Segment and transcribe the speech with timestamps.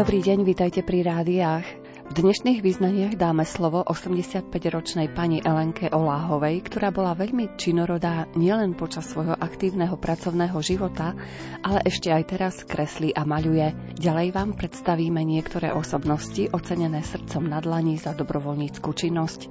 [0.00, 1.79] Dobrý deň, vítajte pri rádiách.
[2.10, 9.06] V dnešných význaniach dáme slovo 85-ročnej pani Elenke Oláhovej, ktorá bola veľmi činorodá nielen počas
[9.14, 11.14] svojho aktívneho pracovného života,
[11.62, 13.94] ale ešte aj teraz kreslí a maľuje.
[13.94, 19.46] Ďalej vám predstavíme niektoré osobnosti ocenené srdcom na dlani za dobrovoľníckú činnosť.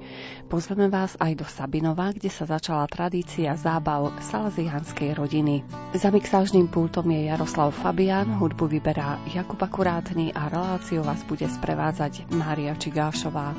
[0.52, 5.64] Pozveme vás aj do Sabinova, kde sa začala tradícia zábav salzianskej rodiny.
[5.96, 12.28] Za mixážnym pultom je Jaroslav Fabian, hudbu vyberá Jakub Akurátny a reláciu vás bude sprevádzať
[12.50, 13.54] Mária Čigášová.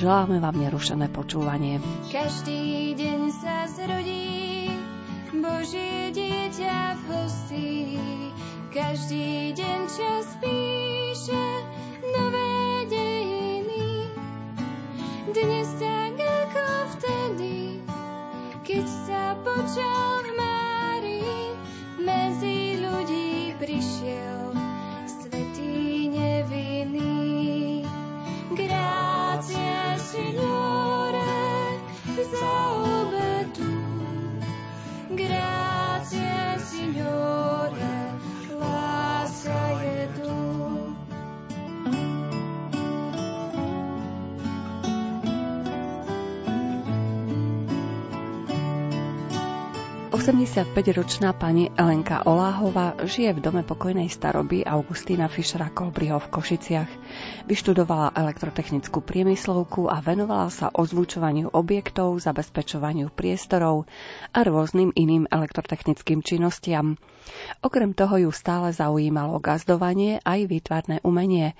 [0.00, 1.76] Želáme vám nerušené počúvanie.
[2.08, 4.72] Každý deň sa zrodí
[5.28, 8.00] Božie dieťa v hostí.
[8.72, 11.44] Každý deň čas píše
[12.16, 12.56] nové
[12.88, 14.08] dejiny.
[15.28, 16.64] Dnes tak ako
[16.96, 17.84] vtedy,
[18.64, 21.40] keď sa počal v Márii,
[22.00, 24.56] medzi ľudí prišiel
[25.12, 27.83] svetý nevinný.
[28.54, 31.24] Grazie, Signore,
[32.30, 33.66] za obetu.
[35.10, 38.14] Grazie, Signore,
[39.82, 40.53] je tu.
[50.24, 56.90] 85-ročná pani Elenka Oláhova žije v dome pokojnej staroby Augustína Fischera Kolbriho v Košiciach.
[57.44, 63.84] Vyštudovala elektrotechnickú priemyslovku a venovala sa ozvučovaniu objektov, zabezpečovaniu priestorov
[64.32, 66.96] a rôznym iným elektrotechnickým činnostiam.
[67.60, 71.52] Okrem toho ju stále zaujímalo gazdovanie aj výtvarné umenie.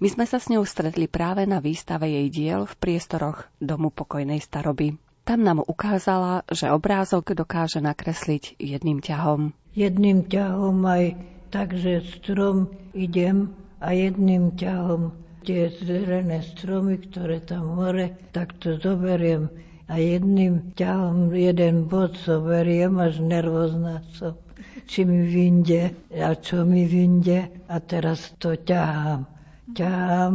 [0.00, 4.40] My sme sa s ňou stretli práve na výstave jej diel v priestoroch domu pokojnej
[4.40, 4.96] staroby.
[5.26, 9.50] Tam nám ukázala, že obrázok dokáže nakresliť jedným ťahom.
[9.74, 11.18] Jedným ťahom aj
[11.50, 13.50] tak, že strom idem
[13.82, 19.50] a jedným ťahom tie zelené stromy, ktoré tam hore, tak to zoberiem
[19.90, 24.38] a jedným ťahom jeden bod zoberiem, až nervózna som,
[24.86, 25.90] či mi vyjde
[26.22, 29.26] a čo mi vyjde a teraz to ťahám.
[29.74, 30.34] Ťahám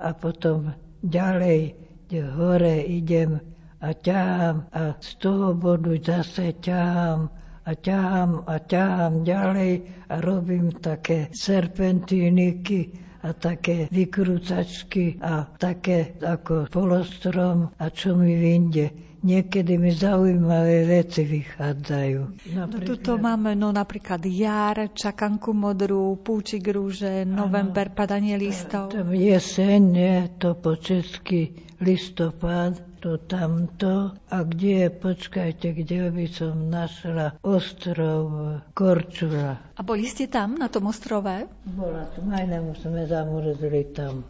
[0.00, 0.72] a potom
[1.04, 1.76] ďalej
[2.12, 3.51] hore idem
[3.82, 7.26] a ťahám a z toho bodu zase ťahám
[7.66, 9.72] a ťahám a ťahám ďalej
[10.06, 19.14] a robím také serpentíniky a také vykrúcačky a také ako polostrom a čo mi vyjde.
[19.22, 22.20] Niekedy mi zaujímavé veci vychádzajú.
[22.58, 28.90] No, tuto máme no, napríklad jar, čakanku modrú, púčik rúže, november, padanie listov.
[28.90, 34.14] Jeseň, nie, to po česky listopad to tamto.
[34.30, 38.30] A kde je, počkajte, kde by som našla ostrov
[38.78, 39.58] Korčula.
[39.74, 41.50] A boli ste tam, na tom ostrove?
[41.74, 42.46] Bola som, aj
[42.78, 44.22] sme zamrzli tam.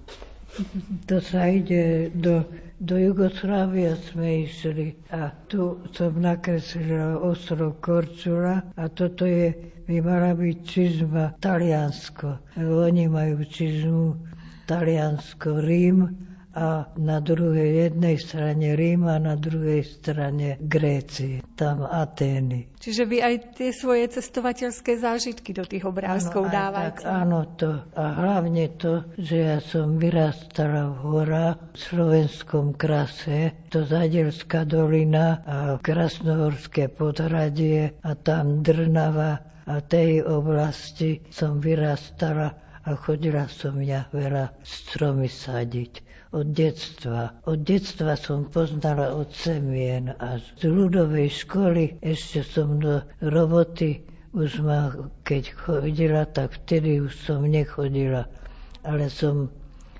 [1.08, 2.44] To sa ide do,
[2.76, 9.52] do Jugoslávia sme išli a tu som nakreslila ostrov Korčula a toto je,
[9.88, 12.56] by mala byť čizma Taliansko.
[12.60, 14.12] Oni majú čizmu
[14.68, 22.68] Taliansko, Rím a na druhej jednej strane Rím a na druhej strane Grécie, tam Atény.
[22.76, 27.00] Čiže vy aj tie svoje cestovateľské zážitky do tých obrázkov áno, dávate?
[27.00, 27.72] Tak, áno, to.
[27.96, 35.40] A hlavne to, že ja som vyrastala v horách v slovenskom krase, to Zadelská dolina
[35.48, 42.52] a Krasnohorské podhradie a tam Drnava a tej oblasti som vyrastala
[42.82, 47.36] a chodila som ja veľa stromy sadiť od detstva.
[47.44, 54.00] Od detstva som poznala od semien a z ľudovej školy ešte som do roboty
[54.32, 54.88] už ma,
[55.28, 58.24] keď chodila, tak vtedy už som nechodila.
[58.80, 59.52] Ale som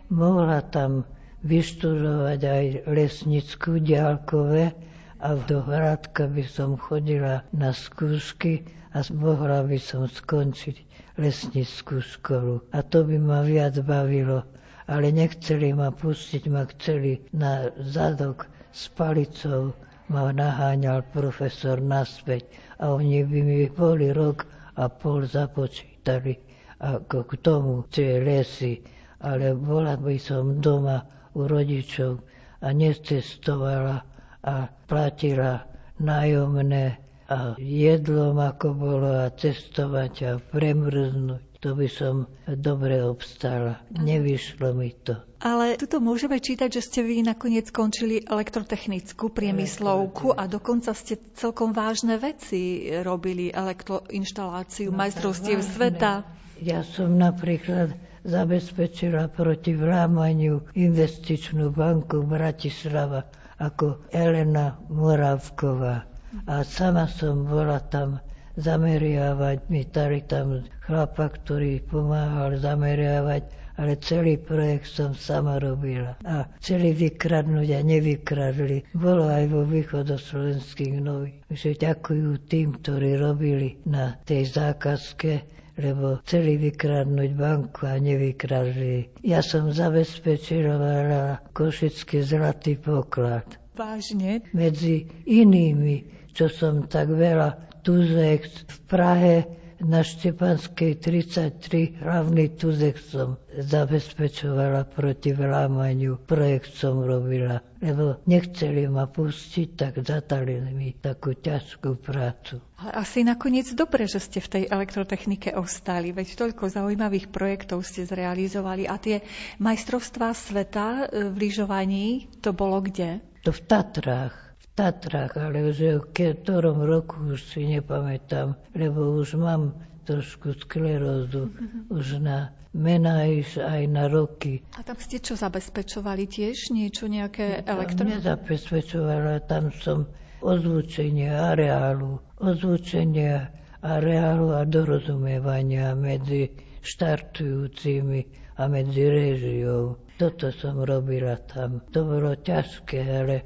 [0.09, 1.05] mohla tam
[1.45, 4.73] vyštudovať aj lesnickú ďalkové
[5.21, 8.65] a do Hradka by som chodila na skúšky
[8.97, 10.81] a mohla by som skončiť
[11.21, 12.65] lesnickú školu.
[12.73, 14.49] A to by ma viac bavilo
[14.93, 18.45] ale nechceli ma pustiť, ma chceli na zadok
[18.77, 19.73] s palicou
[20.13, 22.45] ma naháňal profesor naspäť.
[22.77, 24.45] A oni by mi boli rok
[24.77, 26.37] a pol započítali
[26.77, 28.85] ako k tomu tie lesy,
[29.25, 31.01] ale bola by som doma
[31.33, 32.21] u rodičov
[32.61, 33.97] a necestovala
[34.45, 35.65] a platila
[35.97, 37.01] nájomné
[37.33, 43.79] a jedlom ako bolo a cestovať a premrznúť to by som dobre obstála.
[43.95, 45.15] Nevyšlo mi to.
[45.39, 51.71] Ale tuto môžeme čítať, že ste vy nakoniec skončili elektrotechnickú priemyslovku a dokonca ste celkom
[51.71, 56.27] vážne veci robili, elektroinštaláciu no, majstrovstiev sveta.
[56.59, 57.95] Ja som napríklad
[58.27, 63.27] zabezpečila proti vlámaniu investičnú banku Bratislava
[63.63, 66.11] ako Elena Moravková.
[66.51, 68.19] A sama som bola tam
[68.57, 69.59] zameriavať.
[69.73, 73.43] Mi dali tam chlapa, ktorý pomáhal zameriavať,
[73.81, 76.21] ale celý projekt som sama robila.
[76.29, 78.85] A chceli vykradnúť a nevykradli.
[78.93, 81.41] Bolo aj vo východoslovenských nových.
[81.49, 85.33] Že ďakujú tým, ktorí robili na tej zákazke,
[85.81, 89.25] lebo chceli vykradnúť banku a nevykradli.
[89.25, 93.57] Ja som zabezpečila košický zlatý poklad.
[93.73, 94.45] Vážne?
[94.53, 99.35] Medzi inými, čo som tak veľa Tuzek v Prahe
[99.83, 106.23] na Štepanskej 33 hlavný Tuzek som zabezpečovala proti vlámaniu.
[106.23, 112.63] Projekt som robila, lebo nechceli ma pustiť, tak zatali mi takú ťažkú prácu.
[112.79, 118.07] Ale asi nakoniec dobre, že ste v tej elektrotechnike ostali, veď toľko zaujímavých projektov ste
[118.07, 119.27] zrealizovali a tie
[119.59, 122.07] majstrovstvá sveta e, v lyžovaní,
[122.39, 123.19] to bolo kde?
[123.43, 124.52] To v Tatrách.
[124.73, 129.77] Tatrách, ale že v ktorom roku už si nepamätám, lebo už mám
[130.09, 131.93] trošku sklerózu, mm-hmm.
[131.93, 134.65] už na mená aj na roky.
[134.75, 136.73] A tam ste čo zabezpečovali tiež?
[136.73, 138.09] Niečo, nejaké elektro?
[138.09, 140.09] Nezabezpečovala, tam som
[140.41, 143.53] ozvučenie areálu, ozvučenie
[143.85, 146.49] areálu a dorozumievania medzi
[146.83, 148.21] štartujúcimi
[148.57, 150.01] a medzi režiou.
[150.23, 151.83] Toto som robila tam.
[151.91, 153.43] To bolo ťažké, ale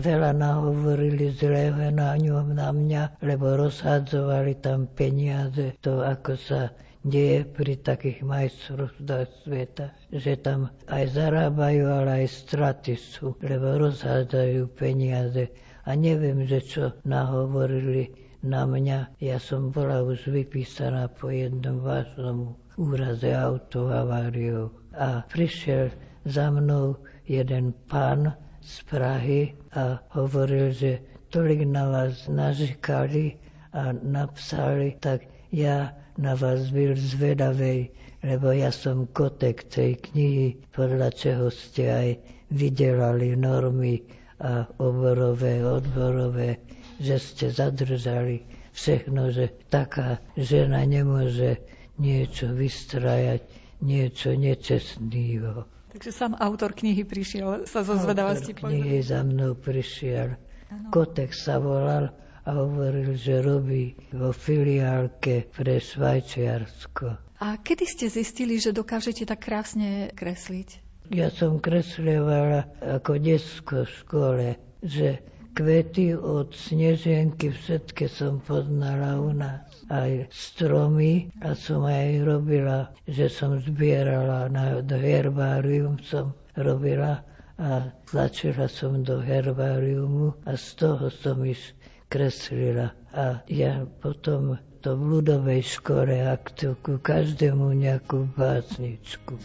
[0.00, 5.76] veľa nahovorili zlého na ňom na mňa, lebo rozhádzovali tam peniaze.
[5.84, 6.72] To, ako sa
[7.04, 14.64] deje pri takých majstrovstvách sveta, že tam aj zarábajú, ale aj straty sú, lebo rozhádzajú
[14.80, 15.52] peniaze.
[15.84, 19.20] A neviem, že čo nahovorili na mňa.
[19.20, 24.72] Ja som bola už vypísaná po jednom vážnom úraze autohaváriou.
[24.94, 25.90] A prišiel
[26.24, 29.42] za mnou jeden pán z Prahy
[29.72, 33.36] a hovoril, že tolik na vás nažikali
[33.72, 37.90] a napsali, tak ja na vás byl zvedavej,
[38.22, 42.08] lebo ja som kotek tej knihy, podľa čeho ste aj
[42.48, 44.00] vydelali normy
[44.38, 46.56] a oborové, odborové,
[46.96, 48.42] že ste zadržali
[48.72, 51.60] všechno, že taká žena nemôže
[51.96, 53.42] niečo vystrajať,
[53.80, 55.66] niečo nečestného.
[55.94, 60.34] Takže sám autor knihy prišiel sa zo zvedavosti knihy za mnou prišiel.
[60.66, 60.90] Ano.
[60.90, 62.10] Kotek sa volal
[62.42, 67.38] a hovoril, že robí vo filiálke pre Švajčiarsko.
[67.38, 70.82] A kedy ste zistili, že dokážete tak krásne kresliť?
[71.14, 74.46] Ja som kreslievala ako detsko v škole,
[74.82, 75.22] že
[75.54, 79.62] kvety od snežienky všetky som poznala u nás.
[79.88, 87.20] Aj stromy a som aj robila, že som zbierala na, do herbárium som robila
[87.60, 91.76] a tlačila som do herbáriumu a z toho som iš
[92.08, 92.96] kreslila.
[93.14, 99.38] A ja potom to v ľudovej škole aktu ku každému nejakú básničku.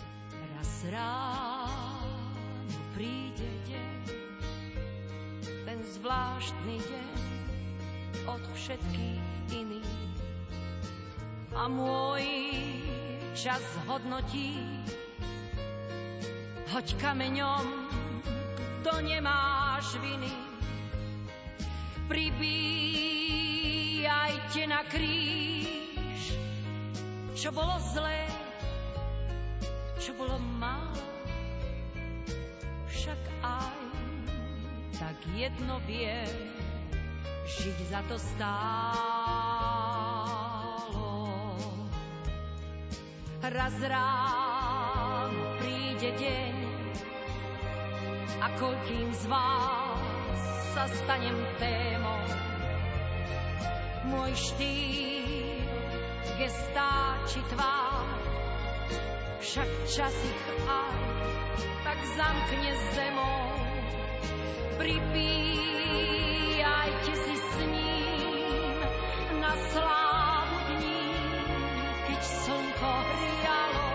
[0.55, 1.39] Raz rád
[5.99, 7.11] zvláštny deň
[8.31, 9.28] od všetkých
[11.55, 12.25] a môj
[13.33, 14.59] čas hodnotí.
[16.69, 17.65] Hoď kameňom,
[18.85, 20.29] to nemáš viny.
[22.09, 23.21] Pribíjajte
[24.69, 26.37] na kríž,
[27.37, 28.25] čo bolo zlé,
[30.01, 31.05] čo bolo málo,
[32.89, 33.77] však aj
[34.97, 36.25] tak jedno vie,
[37.45, 39.98] žiť za to stálo.
[43.39, 46.55] Raz ráno príde deň
[48.43, 50.43] a koľkým z vás
[50.75, 52.19] sa stanem témou.
[54.11, 55.63] Môj štýl,
[56.35, 58.11] gestá či tvár,
[59.39, 60.99] však čas ich aj
[61.87, 63.39] tak zamkne zemou
[64.79, 68.79] pripíjajte si s ním
[69.39, 69.98] na slávu
[72.19, 73.87] keď slnko hrialo.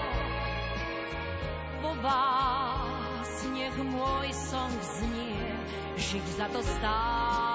[1.84, 5.44] Vo vás nech môj song znie,
[6.00, 7.53] žiť za to stálo.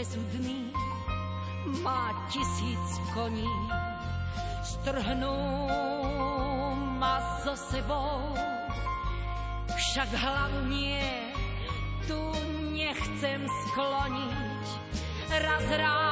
[0.00, 0.72] Bezudný
[1.84, 3.52] má tisíc koní.
[4.64, 5.36] Strhnú
[6.96, 8.32] ma so sebou,
[9.68, 10.72] však hlavu
[12.08, 12.20] tu
[12.72, 14.64] nechcem skloniť.
[15.36, 16.09] Raz ráno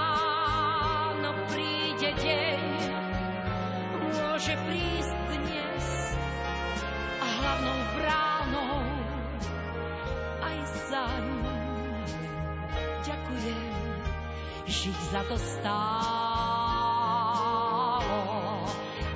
[14.79, 16.63] žiť za to stálo.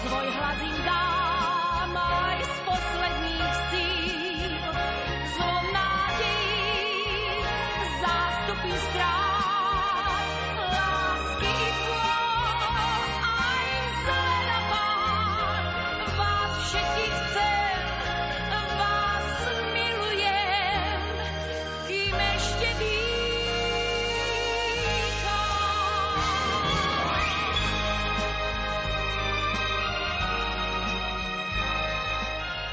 [0.04, 4.60] svoj hlas im dám aj z posledných síl.
[5.40, 7.40] Zlo nádejí,
[8.04, 9.25] zástupy strát,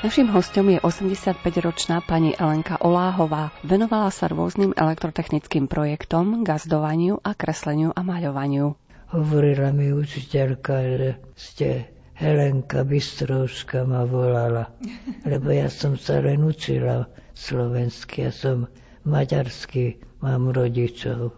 [0.03, 3.55] Naším hostom je 85-ročná pani Elenka Oláhová.
[3.63, 8.75] Venovala sa rôznym elektrotechnickým projektom, gazdovaniu a kresleniu a maľovaniu.
[9.15, 11.69] Hovorila mi učiteľka, že ste
[12.19, 14.75] Helenka Bystrovská ma volala,
[15.23, 18.67] lebo ja som sa len učila slovensky, ja som
[19.07, 21.31] maďarský, mám rodičov.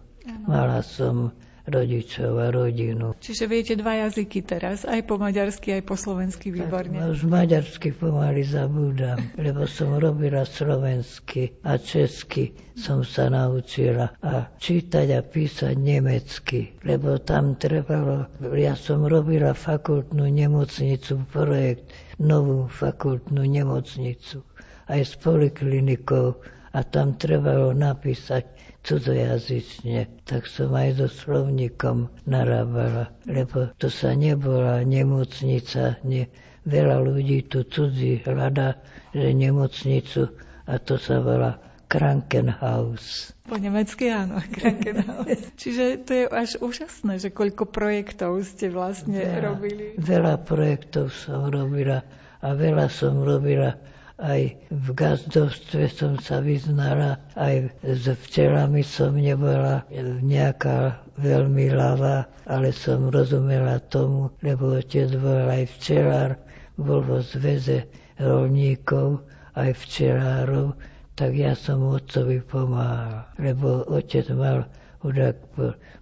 [0.49, 3.17] Mala som rodičov a rodinu.
[3.21, 7.01] Čiže viete dva jazyky teraz, aj po maďarsky, aj po slovensky, výborne.
[7.01, 14.51] No, už maďarsky pomaly zabúdam, lebo som robila slovensky a česky som sa naučila a
[14.61, 23.47] čítať a písať nemecky, lebo tam trebalo, ja som robila fakultnú nemocnicu, projekt, novú fakultnú
[23.47, 24.43] nemocnicu,
[24.91, 26.35] aj s poliklinikou
[26.75, 28.54] a tam trebalo napísať
[28.85, 36.29] cudzojazyčne, tak som aj so slovníkom narábala, lebo to sa nebola nemocnica, ne,
[36.69, 38.77] veľa ľudí tu cudzí hľadá,
[39.17, 40.29] že nemocnicu
[40.69, 41.57] a to sa volá
[41.89, 43.37] Krankenhaus.
[43.45, 45.53] Po nemecky áno, Krankenhaus.
[45.57, 49.85] Čiže to je až úžasné, že koľko projektov ste vlastne veľa, robili.
[50.01, 52.05] Veľa projektov som robila
[52.45, 53.77] a veľa som robila
[54.23, 59.83] aj v gazdovstve som sa vyznala, aj s včelami som nebola
[60.23, 66.39] nejaká veľmi ľavá, ale som rozumela tomu, lebo otec bol aj včelár,
[66.79, 67.91] bol vo zveze
[68.23, 69.19] rolníkov,
[69.59, 70.79] aj včelárov,
[71.19, 74.67] tak ja som otcovi pomáhal, lebo otec mal
[75.03, 75.37] chudák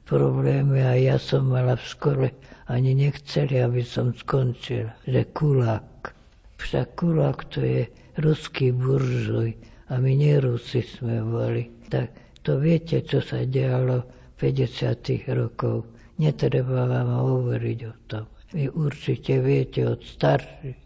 [0.04, 2.28] problémy a ja som mala v škole
[2.68, 6.12] ani nechceli, aby som skončil, že kulák.
[6.60, 7.82] Však kulák to je
[8.16, 9.56] ruský buržuj
[9.88, 11.68] a my nie Rusi sme boli.
[11.92, 14.04] Tak to viete, čo sa dialo
[14.40, 15.36] v 50.
[15.36, 15.88] rokov.
[16.16, 18.24] Netreba vám hovoriť o tom.
[18.52, 20.76] Vy určite viete od starších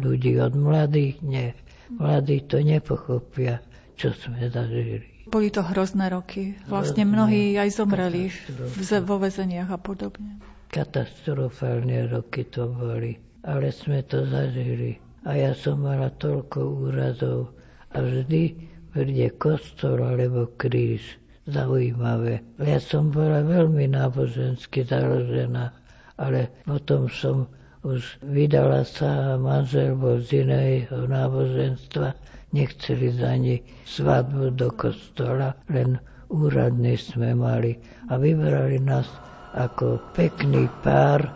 [0.00, 1.52] ľudí, od mladých nie.
[1.88, 3.60] Mladí to nepochopia,
[3.96, 5.24] čo sme zažili.
[5.24, 6.52] Boli to hrozné roky.
[6.68, 8.28] Vlastne Hrozné, mnohí aj zomreli
[9.08, 10.36] vo vezeniach a podobne.
[10.68, 17.56] Katastrofálne roky to boli, ale sme to zažili a ja som mala toľko úrazov
[17.96, 18.56] a vždy
[18.92, 21.18] príde kostol alebo kríž.
[21.44, 22.40] Zaujímavé.
[22.56, 25.76] Ja som bola veľmi nábožensky založená,
[26.16, 27.52] ale potom som
[27.84, 32.16] už vydala sa a manžel bol z iného náboženstva.
[32.56, 36.00] Nechceli za ni svadbu do kostola, len
[36.32, 37.76] úradný sme mali
[38.08, 39.04] a vybrali nás
[39.52, 41.28] ako pekný pár,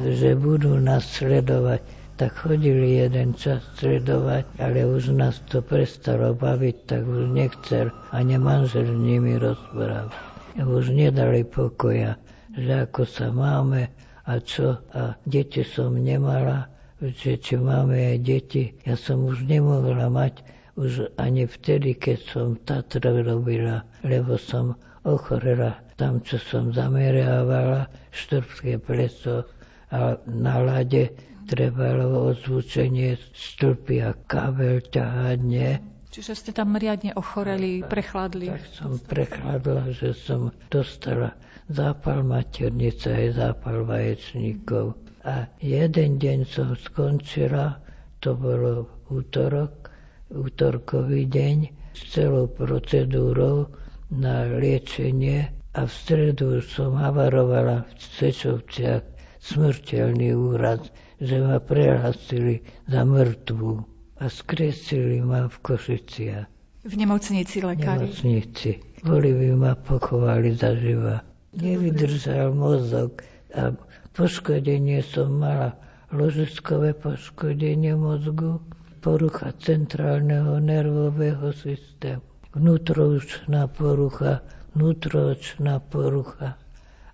[0.00, 6.76] že budú nás sledovať tak chodili jeden čas sledovať, ale už nás to prestalo baviť,
[6.86, 10.14] tak už nechcel ani manžel s nimi rozprávať.
[10.62, 12.14] Už nedali pokoja,
[12.54, 13.90] že ako sa máme
[14.22, 14.78] a čo.
[14.94, 16.70] A deti som nemala,
[17.02, 18.70] že či máme aj deti.
[18.86, 20.46] Ja som už nemohla mať
[20.78, 28.78] už ani vtedy, keď som Tatra robila, lebo som ochorela tam, čo som zameriavala, štrbské
[28.78, 29.42] pleso
[29.90, 31.10] a na lade
[31.44, 35.72] trebalo ozvučenie stĺpy a kabel ťahať, nie.
[36.12, 38.52] Čiže ste tam riadne ochoreli, prechladli.
[38.52, 41.32] Tak som prechladla, že som dostala
[41.72, 44.92] zápal maternice aj zápal vaječníkov.
[45.24, 47.80] A jeden deň som skončila,
[48.20, 49.88] to bolo útorok,
[50.28, 51.56] útorkový deň,
[51.92, 53.68] s celou procedúrou
[54.10, 59.04] na liečenie a v stredu som havarovala v Sečovciach
[59.40, 60.80] smrteľný úraz,
[61.22, 62.60] že ma prehlasili
[62.90, 63.70] za mŕtvu
[64.18, 66.46] a skresili ma v Košiciach.
[66.82, 68.10] V nemocnici V lekári.
[68.10, 68.70] nemocnici.
[69.06, 71.22] Boli by ma pochovali zaživa.
[71.54, 73.22] Nevydržal mozog
[73.54, 73.70] a
[74.10, 75.78] poškodenie som mala
[76.10, 78.58] ložiskové poškodenie mozgu,
[78.98, 82.22] porucha centrálneho nervového systému,
[82.54, 84.42] vnútroučná porucha,
[84.74, 86.54] vnútroočná porucha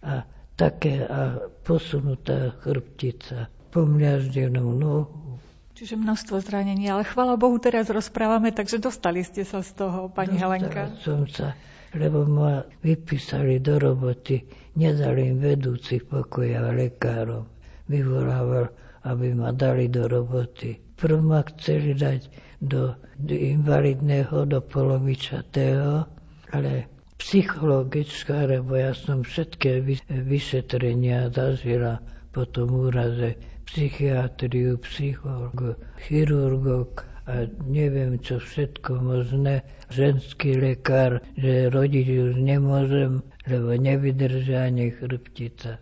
[0.01, 0.25] a
[0.55, 5.39] také a posunutá chrbtica, pomľaždenú nohu.
[5.73, 10.35] Čiže množstvo zranení, ale chvala Bohu, teraz rozprávame, takže dostali ste sa z toho, pani
[10.35, 10.91] Helenka.
[10.91, 11.49] Dostala som sa,
[11.93, 14.43] lebo ma vypísali do roboty,
[14.75, 17.47] nedali im vedúcich pokoja lekárov.
[17.87, 20.83] Vyvolával, aby ma dali do roboty.
[20.93, 22.27] Prv ma chceli dať
[22.59, 26.11] do, do invalidného, do polovičatého,
[26.51, 26.73] ale
[27.19, 37.45] psychologička, lebo ja som všetké vy- vyšetrenia zažila po tom úraze, psychiatriu, psychológu, chirurgok a
[37.69, 39.61] neviem čo všetko možné.
[39.93, 45.77] Ženský lekár, že rodiť už nemôžem, lebo nevydrží ani chrbtica,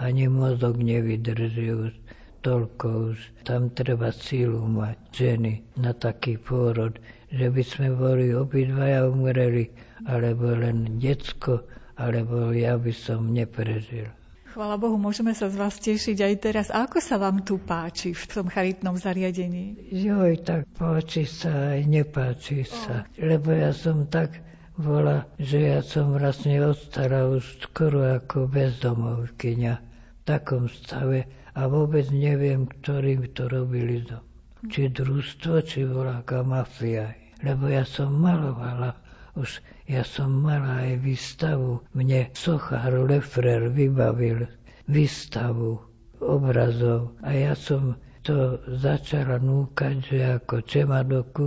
[0.00, 1.92] ani mozog nevydrží už
[2.40, 3.18] toľko už.
[3.44, 6.96] Tam treba sílu mať ženy na taký pôrod,
[7.28, 9.68] že by sme boli obidvaja umreli,
[10.08, 11.60] alebo len decko,
[12.00, 14.08] alebo ja by som neprežil.
[14.56, 16.66] Chvala Bohu, môžeme sa z vás tešiť aj teraz.
[16.72, 19.76] A ako sa vám tu páči v tom charitnom zariadení?
[19.92, 23.04] Joj, tak páči sa aj nepáči sa.
[23.20, 24.40] Lebo ja som tak
[24.80, 32.08] bola, že ja som vlastne ostala už skoro ako bezdomovkyňa v takom stave a vôbec
[32.08, 34.24] neviem, ktorým to robili to.
[34.72, 37.12] Či družstvo, či bola mafia.
[37.44, 39.04] Lebo ja som malovala
[39.36, 41.84] už ja som mala aj výstavu.
[41.92, 44.48] Mne sochár Lefrer vybavil
[44.88, 45.76] výstavu
[46.18, 51.46] obrazov a ja som to začala núkať, že ako Čemadoku,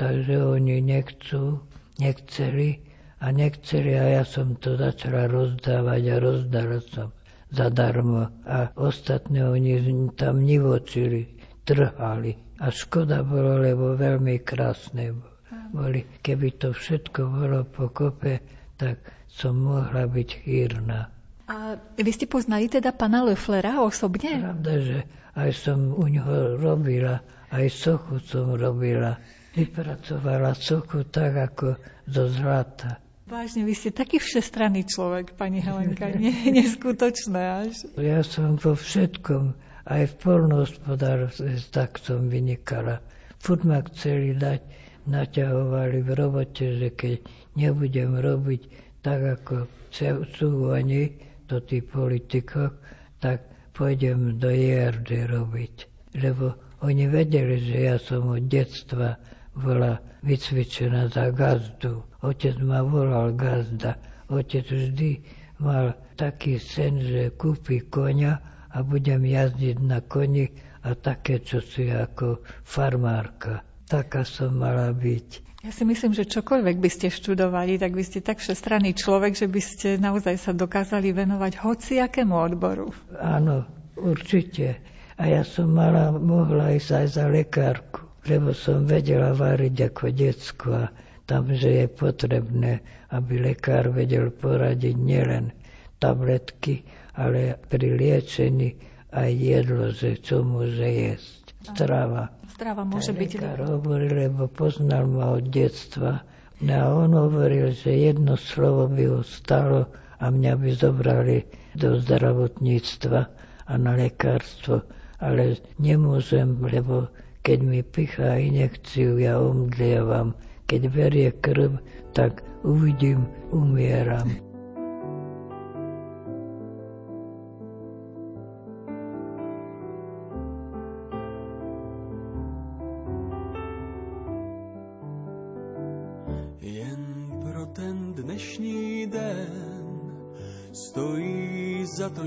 [0.00, 1.60] takže oni nechcú,
[2.00, 2.80] nechceli
[3.20, 7.12] a nechceli a ja som to začala rozdávať a rozdala som
[7.52, 9.78] zadarmo a ostatné oni
[10.18, 12.34] tam nivočili, trhali.
[12.56, 15.35] A škoda bolo, lebo veľmi krásne bolo
[15.70, 16.06] boli.
[16.22, 18.42] Keby to všetko bolo pokope,
[18.76, 21.10] tak som mohla byť chýrna.
[21.46, 24.42] A vy ste poznali teda pana Leflera osobne?
[24.42, 24.98] Pravda, že
[25.38, 27.22] aj som u ňoho robila,
[27.54, 29.20] aj sochu som robila.
[29.54, 31.78] Vypracovala sochu tak ako
[32.10, 32.98] zo zlata.
[33.26, 36.14] Vážne, vy ste taký všestranný človek, pani Helenka.
[36.14, 37.74] Nie, neskutočné až.
[37.98, 39.54] Ja som vo všetkom,
[39.86, 43.02] aj v polnohospodárstve, tak som vynikala.
[43.42, 44.62] Furt ma chceli dať
[45.06, 47.22] naťahovali v robote, že keď
[47.54, 48.62] nebudem robiť
[49.00, 51.14] tak, ako chcú oni,
[51.46, 52.74] to tí politikoch,
[53.22, 55.74] tak pôjdem do JRD robiť.
[56.18, 59.16] Lebo oni vedeli, že ja som od detstva
[59.56, 62.04] bola vycvičená za gazdu.
[62.20, 63.96] Otec ma volal gazda.
[64.28, 65.22] Otec vždy
[65.62, 68.42] mal taký sen, že kúpi konia
[68.74, 70.50] a budem jazdiť na koni
[70.84, 73.64] a také, čo si ako farmárka.
[73.86, 75.46] Taká som mala byť.
[75.66, 79.50] Ja si myslím, že čokoľvek by ste študovali, tak by ste tak všestranný človek, že
[79.50, 82.94] by ste naozaj sa dokázali venovať hociakému odboru.
[83.18, 83.66] Áno,
[83.98, 84.78] určite.
[85.18, 90.68] A ja som mala, mohla ísť aj za lekárku, lebo som vedela variť ako decko
[90.76, 90.84] a
[91.26, 95.50] tam, že je potrebné, aby lekár vedel poradiť nielen
[95.98, 96.86] tabletky,
[97.18, 98.76] ale pri liečení
[99.10, 101.45] aj jedlo, že čo môže jesť.
[101.74, 102.30] Strava.
[102.52, 103.30] Strava môže byť...
[103.66, 106.22] Hovoril, lebo poznal ma od detstva.
[106.62, 109.90] No a on hovoril, že jedno slovo by ho stalo
[110.22, 111.38] a mňa by zobrali
[111.76, 113.20] do zdravotníctva
[113.66, 114.86] a na lekárstvo.
[115.20, 120.34] Ale nemôžem, lebo keď mi pichá injekciu, ja omdlievam.
[120.66, 121.78] Keď berie krv,
[122.10, 124.45] tak uvidím, umieram.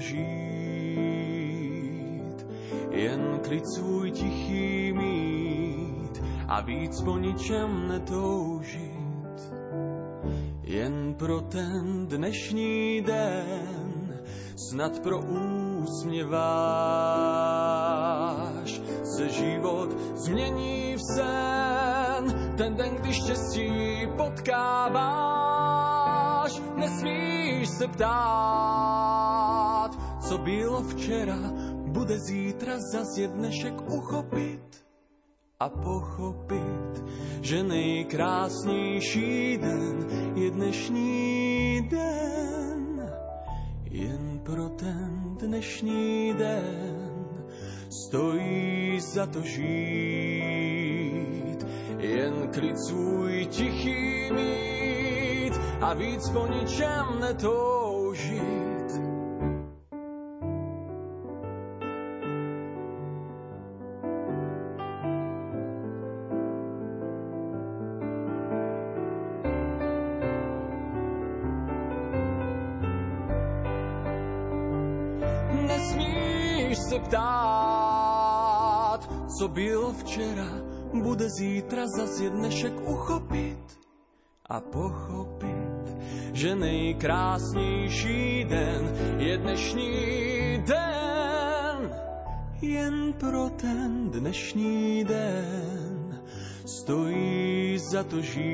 [0.09, 1.69] Žít.
[2.91, 8.89] Jen klid svůj tichý mít a víc po ničem netoužit.
[10.63, 13.89] Jen pro ten dnešní den
[14.69, 17.49] snad pro úsměv váš
[19.03, 22.53] se život změní v sen.
[22.57, 25.41] Ten den, když štěstí potkáváš,
[26.75, 29.48] nesmíš se ptát,
[30.29, 31.39] co bylo včera,
[31.87, 34.85] bude zítra zas je dnešek uchopit
[35.59, 37.03] a pochopit,
[37.41, 43.11] že nejkrásnější den je dnešní den.
[43.91, 47.45] Jen pro ten dnešní den
[47.89, 50.79] stojí za to žít.
[51.97, 58.68] Jen klid svůj tichý mít a víc po ničem netoužit.
[80.19, 80.51] Byl včera,
[81.03, 83.79] bude zítra zas dnešek uchopit
[84.49, 85.95] a pochopit,
[86.33, 91.95] že nejkrásnější den je dnešní den.
[92.61, 96.21] Jen pro ten dnešní den
[96.65, 98.45] stojí za to žít,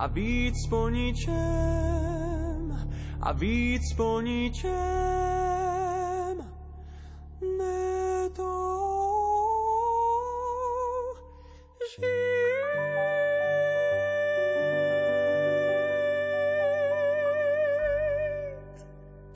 [0.00, 2.72] a víc po ničem,
[3.20, 4.80] a víc po ničem.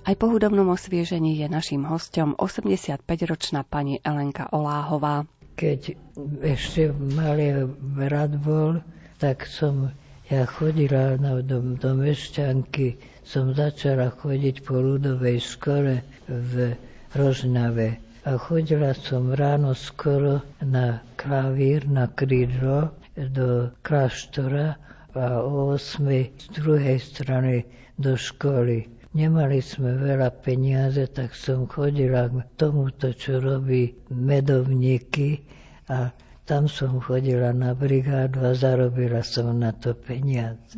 [0.05, 5.29] Aj po hudobnom osviežení je naším hostom 85-ročná pani Elenka Oláhová.
[5.61, 5.97] Keď
[6.45, 8.85] ešte malý brat bol,
[9.17, 9.93] tak som
[10.33, 16.73] ja chodila na, do, do Mešťanky, som začala chodiť po ľudovej škole v
[17.13, 18.01] Rožnave.
[18.25, 24.81] A chodila som ráno skoro na klavír, na krídlo do kláštora
[25.13, 26.09] a o 8
[26.41, 27.69] z druhej strany
[28.01, 28.89] do školy.
[29.15, 35.45] Nemali sme veľa peniaze, tak som chodila k tomuto, čo robí medovníky
[35.87, 36.11] a
[36.45, 40.77] tam som chodila na brigádu a zarobila som na to peniaze.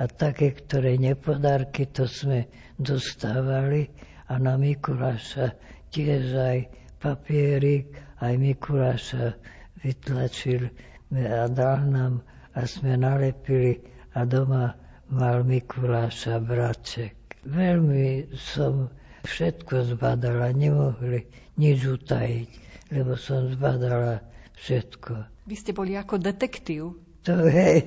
[0.00, 2.48] A také, ktoré nepodárky, to sme
[2.80, 3.92] dostávali
[4.32, 5.52] a na Mikuláša
[5.92, 6.58] tiež aj
[6.96, 7.92] papierik,
[8.24, 9.36] aj Mikuláša
[9.84, 10.72] vytlačil
[11.12, 12.24] a dal nám
[12.56, 13.84] a sme nalepili
[14.16, 14.72] a doma
[15.12, 17.12] mal Mikuláša braček.
[17.44, 18.88] Veľmi som
[19.28, 21.28] všetko zbadala, nemohli
[21.60, 22.50] nič utajiť,
[22.96, 25.44] lebo som zbadala všetko.
[25.48, 26.96] Vy ste boli ako detektív.
[27.22, 27.86] To, hej,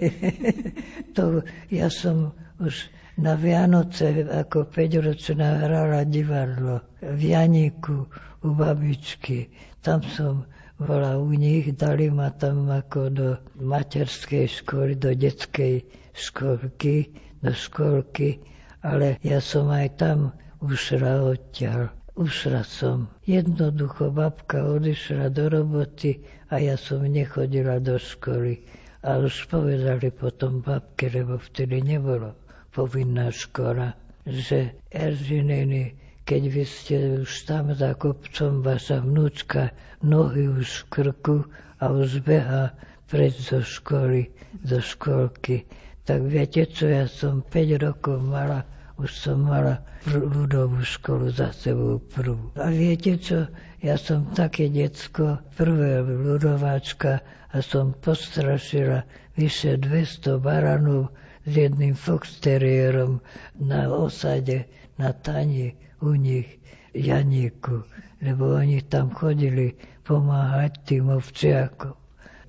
[1.15, 2.87] to ja som už
[3.19, 8.07] na Vianoce ako 5-ročná hrala divadlo v Janíku
[8.43, 9.51] u babičky.
[9.83, 10.47] Tam som
[10.79, 13.27] bola u nich, dali ma tam ako do
[13.59, 15.83] materskej školy, do detskej
[16.15, 17.11] školky,
[17.43, 18.39] do školky
[18.85, 20.29] ale ja som aj tam
[20.61, 21.89] ušla odtiaľ.
[22.15, 23.11] Ušla som.
[23.27, 28.61] Jednoducho babka odišla do roboty a ja som nechodila do školy.
[29.05, 32.33] A už povedali potom babke, lebo vtedy nebolo
[32.73, 33.93] povinná škola,
[34.25, 35.93] že Eržininy,
[36.25, 39.69] keď vy ste už tam za kopcom, vaša vnúčka
[40.01, 41.37] nohy už v krku
[41.77, 42.73] a už beha
[43.05, 44.33] preč zo školy,
[44.65, 45.69] zo školky.
[46.05, 51.99] Tak viete čo, ja som 5 rokov mala už som mala ľudovú školu za sebou
[51.99, 52.55] prvú.
[52.55, 53.43] A viete čo,
[53.85, 57.21] ja som také decko, prvé ľudováčka
[57.53, 59.05] a som postrašila
[59.37, 61.13] vyše 200 baranov
[61.45, 63.21] s jedným foxteriérom
[63.61, 64.65] na osade,
[64.97, 66.49] na tani u nich
[66.97, 67.85] Janíku,
[68.25, 71.93] lebo oni tam chodili pomáhať tým ovčiakom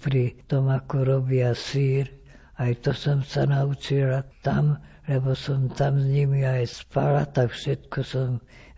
[0.00, 2.08] pri tom, ako robia sír.
[2.56, 7.98] Aj to som sa naučila tam, lebo som tam s nimi aj spala, tak všetko
[8.00, 8.28] som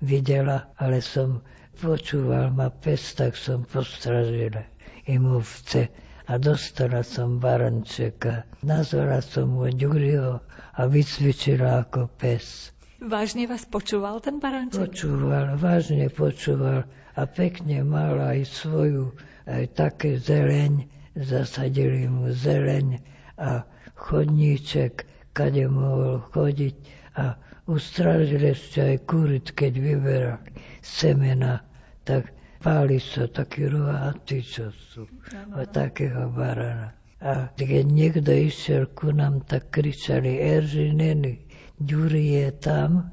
[0.02, 1.38] videla, ale som
[1.78, 4.66] počúval ma pes, tak som postražila
[5.06, 5.88] im ovce
[6.26, 8.44] a dostala som barančeka.
[8.66, 10.42] Nazvala som ho Ďuriho
[10.74, 12.74] a vycvičila ako pes.
[12.98, 14.90] Vážne vás počúval ten baranček?
[14.90, 19.14] Počúval, vážne počúval a pekne mal aj svoju,
[19.46, 22.98] aj také zeleň, zasadili mu zeleň
[23.38, 23.62] a
[23.94, 26.74] chodníček kade mohol chodiť
[27.14, 27.38] a
[27.70, 30.50] ustražil ešte aj kurit, keď vyberali
[30.82, 31.62] semena,
[32.08, 32.32] tak
[32.64, 35.04] páli sa takí rohatí, čo sú,
[35.52, 36.96] a takého barana.
[37.20, 41.44] A keď niekto išiel ku nám, tak kričali Eržineny,
[41.76, 43.12] Ďuri je tam,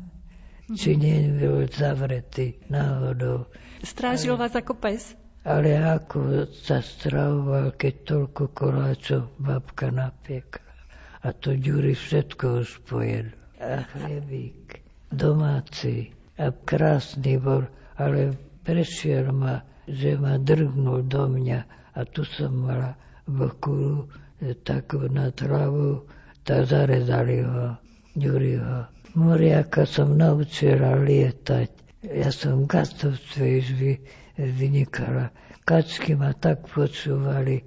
[0.74, 3.52] či nie bol zavretý náhodou.
[3.84, 5.14] Strážil vás ako pes?
[5.46, 10.66] Ale ako sa stravoval, keď toľko koláčov babka napiekla.
[11.22, 13.38] A to Ďuri všetko už pojedol.
[13.62, 14.82] A chlebík
[15.14, 17.66] domáci a krásny bol,
[17.98, 18.34] ale
[18.66, 21.60] prešiel ma, že ma drgnul do mňa
[21.94, 24.10] a tu som mala boku
[24.66, 26.04] takú na travu,
[26.44, 27.78] tak zarezali ho,
[28.16, 28.88] Ďuriho.
[29.20, 31.68] Moriaka som naučila lietať.
[32.08, 33.92] Ja som v gastovstve vy,
[34.40, 35.36] vynikala.
[35.68, 37.64] Kačky ma tak počúvali e,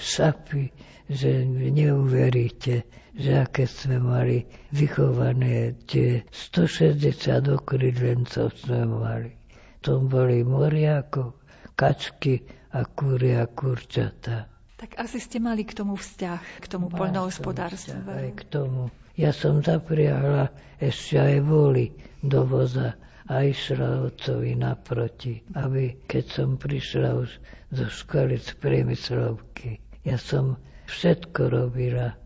[0.00, 0.72] šapy,
[1.12, 9.41] že neuveríte, že aké sme mali vychované tie 160 okrydlencov sme mali.
[9.82, 11.42] To boli moriakov,
[11.74, 14.46] kačky a kúry a kurčata.
[14.78, 18.02] Tak asi ste mali k tomu vzťah, k tomu poľnohospodárstvu.
[18.06, 18.90] Aj k tomu.
[19.14, 22.94] Ja som zapriahla ešte aj voli do voza
[23.30, 27.30] a išla otcovi naproti, aby keď som prišla už
[27.70, 30.58] zo školy z priemyslovky, ja som
[30.90, 32.18] všetko robila.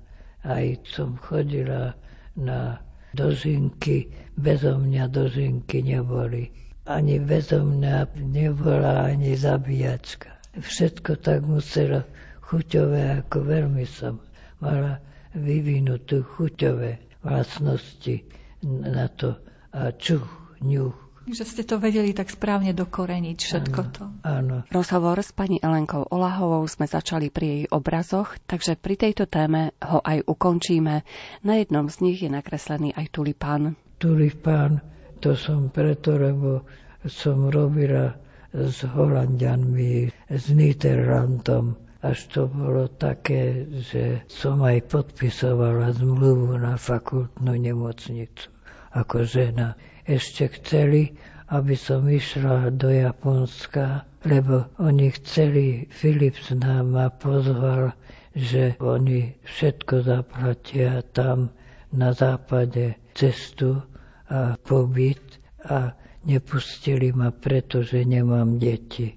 [0.47, 1.92] Aj som chodila
[2.38, 2.79] na
[3.12, 6.55] dožinky, bezo mňa dožinky neboli.
[6.87, 10.31] Ani mňa nebola ani zabíjačka.
[10.55, 12.07] Všetko tak muselo
[12.46, 14.22] chuťové, ako veľmi som
[14.62, 15.03] mala
[15.35, 18.22] vyvinutú chuťové vlastnosti
[18.64, 19.37] na to
[19.75, 20.25] a čuch,
[20.62, 21.07] ňuch.
[21.27, 24.05] Že ste to vedeli tak správne dokoreniť všetko áno, to.
[24.22, 24.57] Áno.
[24.70, 29.99] Rozhovor s pani Elenkou Olahovou sme začali pri jej obrazoch, takže pri tejto téme ho
[30.07, 31.03] aj ukončíme.
[31.42, 33.75] Na jednom z nich je nakreslený aj tulipán.
[33.99, 34.79] Tulipán,
[35.26, 36.62] to som preto, lebo
[37.02, 38.14] som robila
[38.54, 41.74] s Holandianmi, s Niederlandom.
[41.98, 48.54] Až to bolo také, že som aj podpisovala zmluvu na fakultnú nemocnicu
[48.94, 49.74] ako žena
[50.06, 51.18] ešte chceli,
[51.50, 57.92] aby som išla do Japonska, lebo oni chceli, Philips nám ma pozval,
[58.32, 61.50] že oni všetko zaplatia tam
[61.90, 63.82] na západe cestu
[64.30, 65.22] a pobyt
[65.66, 65.94] a
[66.26, 69.14] nepustili ma, pretože nemám deti.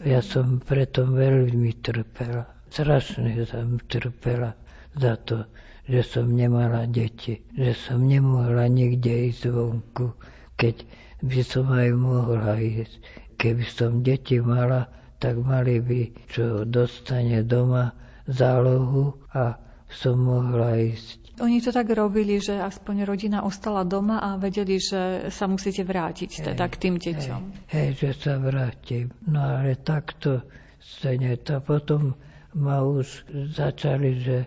[0.00, 2.48] Ja som preto veľmi trpela.
[2.70, 4.56] Strašne som trpela
[4.96, 5.44] za to,
[5.90, 10.14] že som nemala deti, že som nemohla nikde ísť vonku,
[10.56, 10.86] keď
[11.20, 12.96] by som aj mohla ísť.
[13.36, 14.88] Keby som deti mala,
[15.20, 16.00] tak mali by,
[16.32, 17.92] čo dostane doma,
[18.24, 19.56] zálohu a
[19.88, 21.19] som mohla ísť.
[21.40, 26.30] Oni to tak robili, že aspoň rodina ostala doma a vedeli, že sa musíte vrátiť
[26.30, 27.40] hej, teda k tým deťom.
[27.72, 29.08] Hej, hej, že sa vrátim.
[29.24, 30.44] No ale takto
[30.78, 31.32] sa nie.
[31.32, 32.14] A potom
[32.52, 33.24] ma už
[33.56, 34.38] začali, že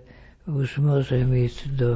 [0.45, 1.91] už môžem ísť do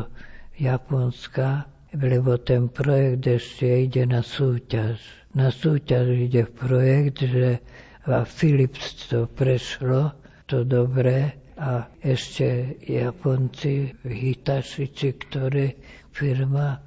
[0.58, 4.98] Japonska, lebo ten projekt ešte ide na súťaž.
[5.38, 7.62] Na súťaž ide projekt, že
[8.08, 10.16] a Philips to prešlo,
[10.48, 15.74] to dobré, a ešte Japonci, Hitachi, či ktoré
[16.14, 16.78] firma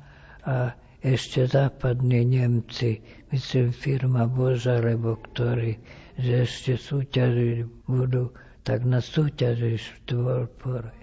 [0.47, 0.71] a
[1.03, 3.03] ešte západní Nemci,
[3.35, 5.75] myslím firma Boža, lebo ktorí,
[6.15, 8.31] že ešte súťažiť budú,
[8.63, 10.55] tak na súťaži štvorpore.
[10.61, 11.00] projekt.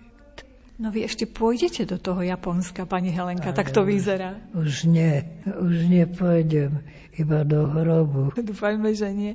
[0.78, 4.38] No vy ešte pôjdete do toho Japonska, pani Helenka, tak to vyzerá.
[4.54, 6.86] Už nie, už nepôjdem,
[7.18, 8.30] iba do hrobu.
[8.38, 9.34] Dúfajme, že nie.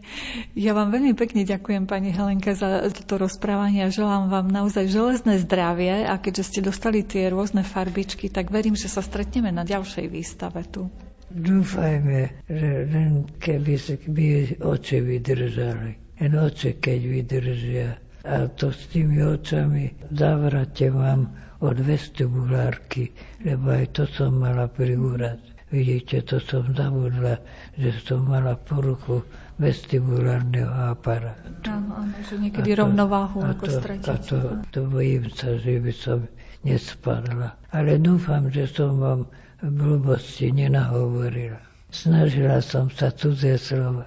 [0.54, 5.42] Ja vám veľmi pekne ďakujem, pani Helenka, za toto rozprávanie a želám vám naozaj železné
[5.42, 10.06] zdravie a keďže ste dostali tie rôzne farbičky, tak verím, že sa stretneme na ďalšej
[10.06, 10.86] výstave tu.
[11.26, 13.74] Dúfajme, že len keby
[14.06, 14.26] by
[14.62, 16.22] oči vydržali.
[16.22, 17.88] Len oči, keď vydržia
[18.22, 21.30] a to s tými očami zavrate mám
[21.62, 23.10] od vestibulárky,
[23.42, 25.38] lebo aj to som mala pri úrad.
[25.72, 27.40] Vidíte, to som zabudla,
[27.80, 29.24] že som mala poruchu
[29.56, 31.48] vestibulárneho aparátu.
[31.64, 35.56] Áno, áno, že niekedy a to, rovnováhu a ako to, A to, to bojím sa,
[35.56, 36.18] že by som
[36.60, 37.56] nespadla.
[37.72, 39.20] Ale dúfam, že som vám
[39.64, 41.62] blbosti nenahovorila.
[41.88, 44.04] Snažila som sa cudzie slova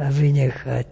[0.00, 0.88] a vynechať,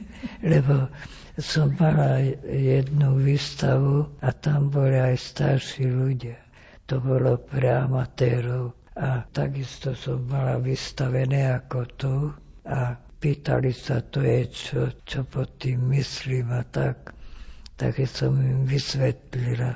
[0.54, 0.86] lebo
[1.34, 6.38] som mala jednu výstavu a tam boli aj starší ľudia.
[6.86, 8.70] To bolo pre amatérov.
[8.94, 12.14] A takisto som mala vystavené ako tu
[12.70, 17.10] a pýtali sa, to je čo, čo pod tým myslím a tak.
[17.74, 19.74] Tak som im vysvetlila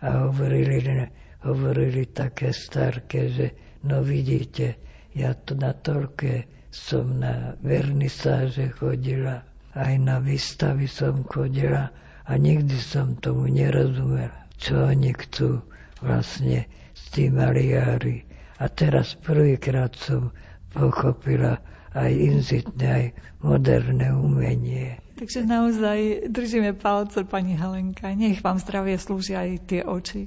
[0.00, 1.04] a hovorili,
[1.44, 3.46] hovorili také starké, že
[3.84, 4.80] no vidíte,
[5.12, 11.90] ja to na toľké som na vernisáže chodila aj na výstavy som chodila
[12.24, 15.60] a nikdy som tomu nerozumela, čo oni chcú
[16.00, 18.24] vlastne s tým maliári.
[18.56, 20.30] A teraz prvýkrát som
[20.70, 21.58] pochopila
[21.92, 23.06] aj inzitné, aj
[23.40, 24.98] moderné umenie.
[25.14, 28.10] Takže naozaj držíme palce, pani Helenka.
[28.10, 30.26] Nech vám zdravie slúžia aj tie oči.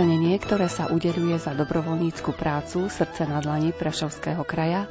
[0.00, 4.88] Ocenenie, ktoré sa udeluje za dobrovoľnícku prácu Srdce na dlani Prešovského kraja,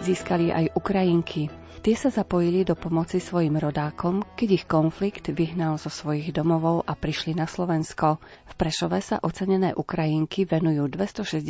[0.00, 5.88] získali aj Ukrajinky, Tie sa zapojili do pomoci svojim rodákom, keď ich konflikt vyhnal zo
[5.88, 8.20] svojich domovov a prišli na Slovensko.
[8.20, 11.40] V Prešove sa ocenené Ukrajinky venujú 260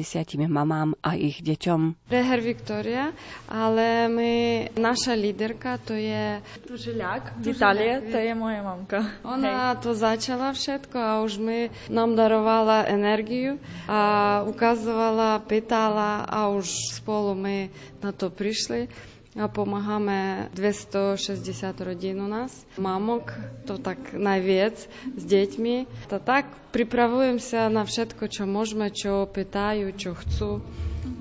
[0.47, 2.07] mamám a ich deťom.
[2.07, 3.11] Reher Viktoria,
[3.51, 4.33] ale my,
[4.79, 6.39] naša líderka to je...
[6.63, 9.03] Tužiľák, Itálie, to je moja mamka.
[9.27, 9.83] Ona Hej.
[9.83, 13.59] to začala všetko a už mi nám darovala energiu
[13.91, 16.71] a ukazovala, pýtala a už
[17.03, 17.67] spolu my
[17.99, 18.89] na to prišli
[19.37, 21.45] a pomáhame 260
[21.85, 22.51] rodín u nás.
[22.81, 23.31] Mamok,
[23.69, 24.75] to tak najviac
[25.15, 26.09] s deťmi.
[26.09, 30.51] To tak pripravujem sa na všetko, čo môžeme, čo pýtajú, čo chcú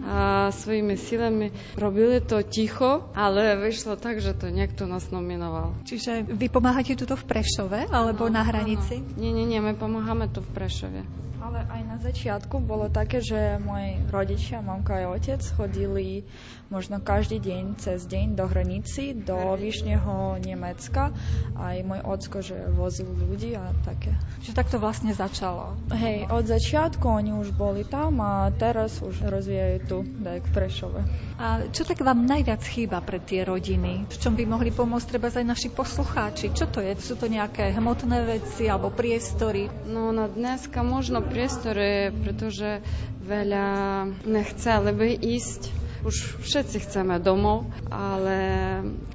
[0.06, 5.78] a svojimi silami robili to ticho, ale vyšlo tak, že to niekto nás nominoval.
[5.86, 9.02] Čiže vy pomáhate tuto v Prešove alebo no, na hranici?
[9.02, 9.21] No.
[9.21, 11.02] Nie, nie, nie, my pomáhame tu v Prešove.
[11.39, 16.28] Ale aj na začiatku bolo také, že moji rodičia, mamka a otec chodili
[16.69, 21.10] možno každý deň cez deň do hranici, do Vyšného Nemecka.
[21.58, 24.13] Aj môj ocko, že vozil ľudí a také.
[24.45, 25.73] Čiže tak to vlastne začalo?
[25.89, 31.01] Hej, od začiatku oni už boli tam a teraz už rozvíjajú tu, tak v Prešove.
[31.39, 34.07] A čo tak vám najviac chýba pre tie rodiny?
[34.11, 36.51] V čom by mohli pomôcť treba aj naši poslucháči?
[36.51, 36.91] Čo to je?
[36.99, 39.71] Sú to nejaké hmotné veci alebo priestory?
[39.87, 42.83] No na dneska možno priestory, pretože
[43.23, 43.67] veľa
[44.27, 48.38] nechceli by ísť už všetci chceme domov, ale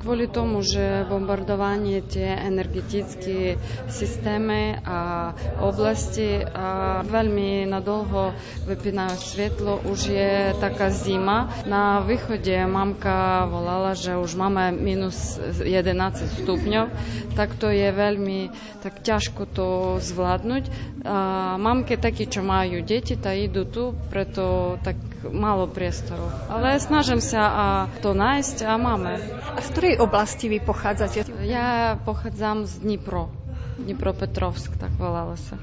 [0.04, 3.56] kvôli tomu, že bombardovanie tie energetické
[3.88, 5.32] systémy a
[5.64, 8.36] oblasti a veľmi nadolho
[8.68, 11.48] vypínajú svetlo, už je taká zima.
[11.64, 16.86] Na východe mamka volala, že už máme minus 11 stupňov,
[17.32, 18.52] tak to je veľmi
[18.84, 19.66] tak ťažko to
[20.04, 20.64] zvládnuť.
[21.08, 21.16] A
[21.56, 26.28] mamky takí, čo majú deti, tá idú tu, preto tak málo priestoru.
[26.50, 27.66] Ale snažím sa a
[28.02, 29.20] to nájsť a máme.
[29.54, 31.24] A z ktorej oblasti vy pochádzate?
[31.46, 33.30] Ja pochádzam z Dnipro.
[33.74, 35.58] Dnipropetrovsk, tak volalo sa.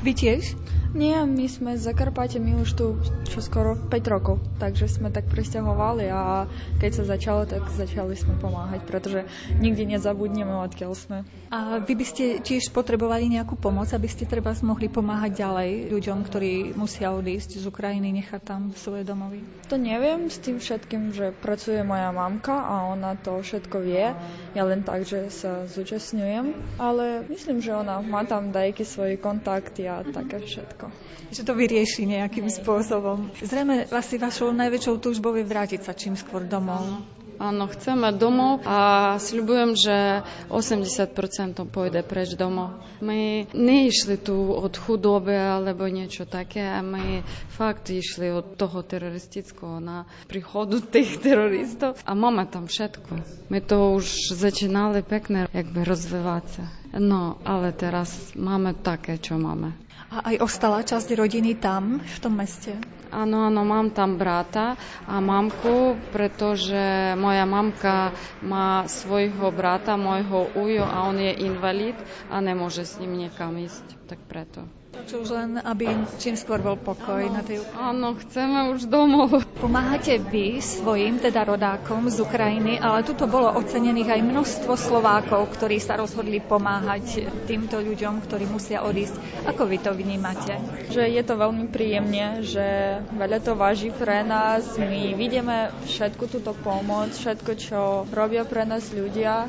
[0.00, 0.56] Vy tiež?
[0.90, 2.98] Nie, my sme z Zakarpate, my už tu
[3.30, 6.50] čo skoro 5 rokov, takže sme tak presťahovali a
[6.82, 9.22] keď sa začalo, tak začali sme pomáhať, pretože
[9.62, 11.18] nikdy nezabudneme, odkiaľ sme.
[11.54, 16.18] A vy by ste tiež potrebovali nejakú pomoc, aby ste treba mohli pomáhať ďalej ľuďom,
[16.26, 19.46] ktorí musia odísť z Ukrajiny, nechať tam svoje domovy?
[19.70, 24.10] To neviem, s tým všetkým, že pracuje moja mamka a ona to všetko vie.
[24.58, 26.50] Ja len tak, že sa zúčastňujem,
[26.82, 30.86] ale myslím, že ona má tam dajky svoje kontakty a také všetko.
[31.30, 33.34] Že to vyrieši nejakým spôsobom.
[33.42, 37.02] Zrejme asi vašou najväčšou túžbou je vrátiť sa čím skôr domov.
[37.40, 40.20] Áno, chceme domov a sľubujem, že
[40.52, 42.84] 80% pôjde preč domov.
[43.00, 50.04] My neišli tu od chudoby alebo niečo také, my fakt išli od toho teroristického na
[50.28, 53.24] príchodu tých teroristov a máme tam všetko.
[53.48, 56.79] My to už začínali pekne jakby rozvíjať sa.
[56.90, 59.70] No, ale teraz máme také, čo máme.
[60.10, 62.74] A aj ostala časť rodiny tam, v tom meste?
[63.14, 64.74] Áno, áno, mám tam brata
[65.06, 68.10] a mamku, pretože moja mamka
[68.42, 71.94] má svojho brata, môjho ujo a on je invalid
[72.26, 74.66] a nemôže s ním niekam ísť, tak preto.
[74.90, 75.86] Takže už len, aby
[76.18, 79.42] čím skôr bol pokoj áno, na tej Áno, chceme už domov.
[79.62, 85.78] Pomáhate vy svojim, teda rodákom z Ukrajiny, ale tuto bolo ocenených aj množstvo Slovákov, ktorí
[85.78, 89.46] sa rozhodli pomáhať týmto ľuďom, ktorí musia odísť.
[89.46, 90.58] Ako vy to vnímate?
[90.90, 94.74] Že je to veľmi príjemne, že veľa to váži pre nás.
[94.74, 97.80] My vidíme všetku túto pomoc, všetko, čo
[98.10, 99.46] robia pre nás ľudia,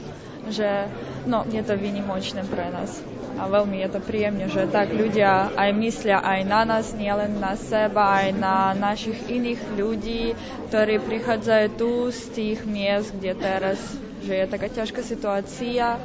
[0.54, 0.86] že
[1.26, 5.70] no, je to výnimočné pre nás a veľmi je to príjemne, že tak ľudia aj
[5.78, 10.36] myslia aj na nás, nielen na seba, aj na našich iných ľudí,
[10.72, 13.80] ktorí prichádzajú tu z tých miest, kde teraz
[14.22, 15.98] že je taká ťažká situácia,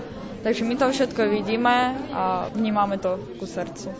[0.46, 3.90] Takže my to všetko vidíme a vnímame to ku srdcu.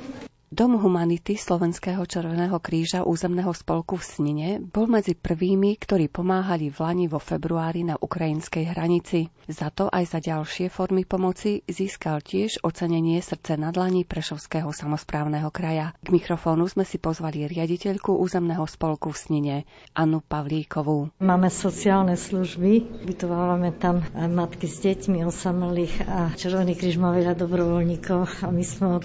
[0.56, 6.80] Dom Humanity Slovenského červeného kríža územného spolku v Snine bol medzi prvými, ktorí pomáhali v
[6.80, 9.28] Lani vo februári na ukrajinskej hranici.
[9.52, 15.52] Za to aj za ďalšie formy pomoci získal tiež ocenenie srdce na dlani Prešovského samozprávneho
[15.52, 15.92] kraja.
[16.00, 19.56] K mikrofónu sme si pozvali riaditeľku územného spolku v Snine,
[19.92, 21.12] Anu Pavlíkovú.
[21.20, 28.40] Máme sociálne služby, vytovávame tam matky s deťmi osamelých a Červený kríž má veľa dobrovoľníkov
[28.40, 29.04] a my sme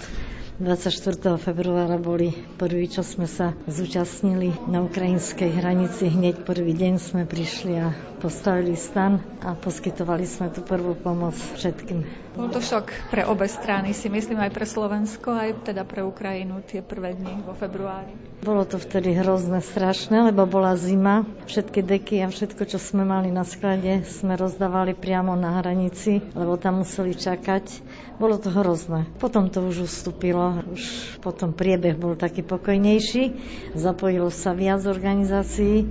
[0.60, 1.40] 24.
[1.40, 6.12] februára boli prvý, čo sme sa zúčastnili na ukrajinskej hranici.
[6.12, 12.06] Hneď prvý deň sme prišli a postavili stan a poskytovali sme tú prvú pomoc všetkým.
[12.38, 16.62] Bol to šok pre obe strany, si myslím aj pre Slovensko, aj teda pre Ukrajinu
[16.62, 18.14] tie prvé dni vo februári.
[18.42, 21.28] Bolo to vtedy hrozné, strašné, lebo bola zima.
[21.46, 26.58] Všetky deky a všetko, čo sme mali na sklade, sme rozdávali priamo na hranici, lebo
[26.58, 27.84] tam museli čakať.
[28.18, 29.06] Bolo to hrozné.
[29.22, 30.82] Potom to už ustúpilo, už
[31.22, 33.34] potom priebeh bol taký pokojnejší,
[33.78, 35.86] zapojilo sa viac organizácií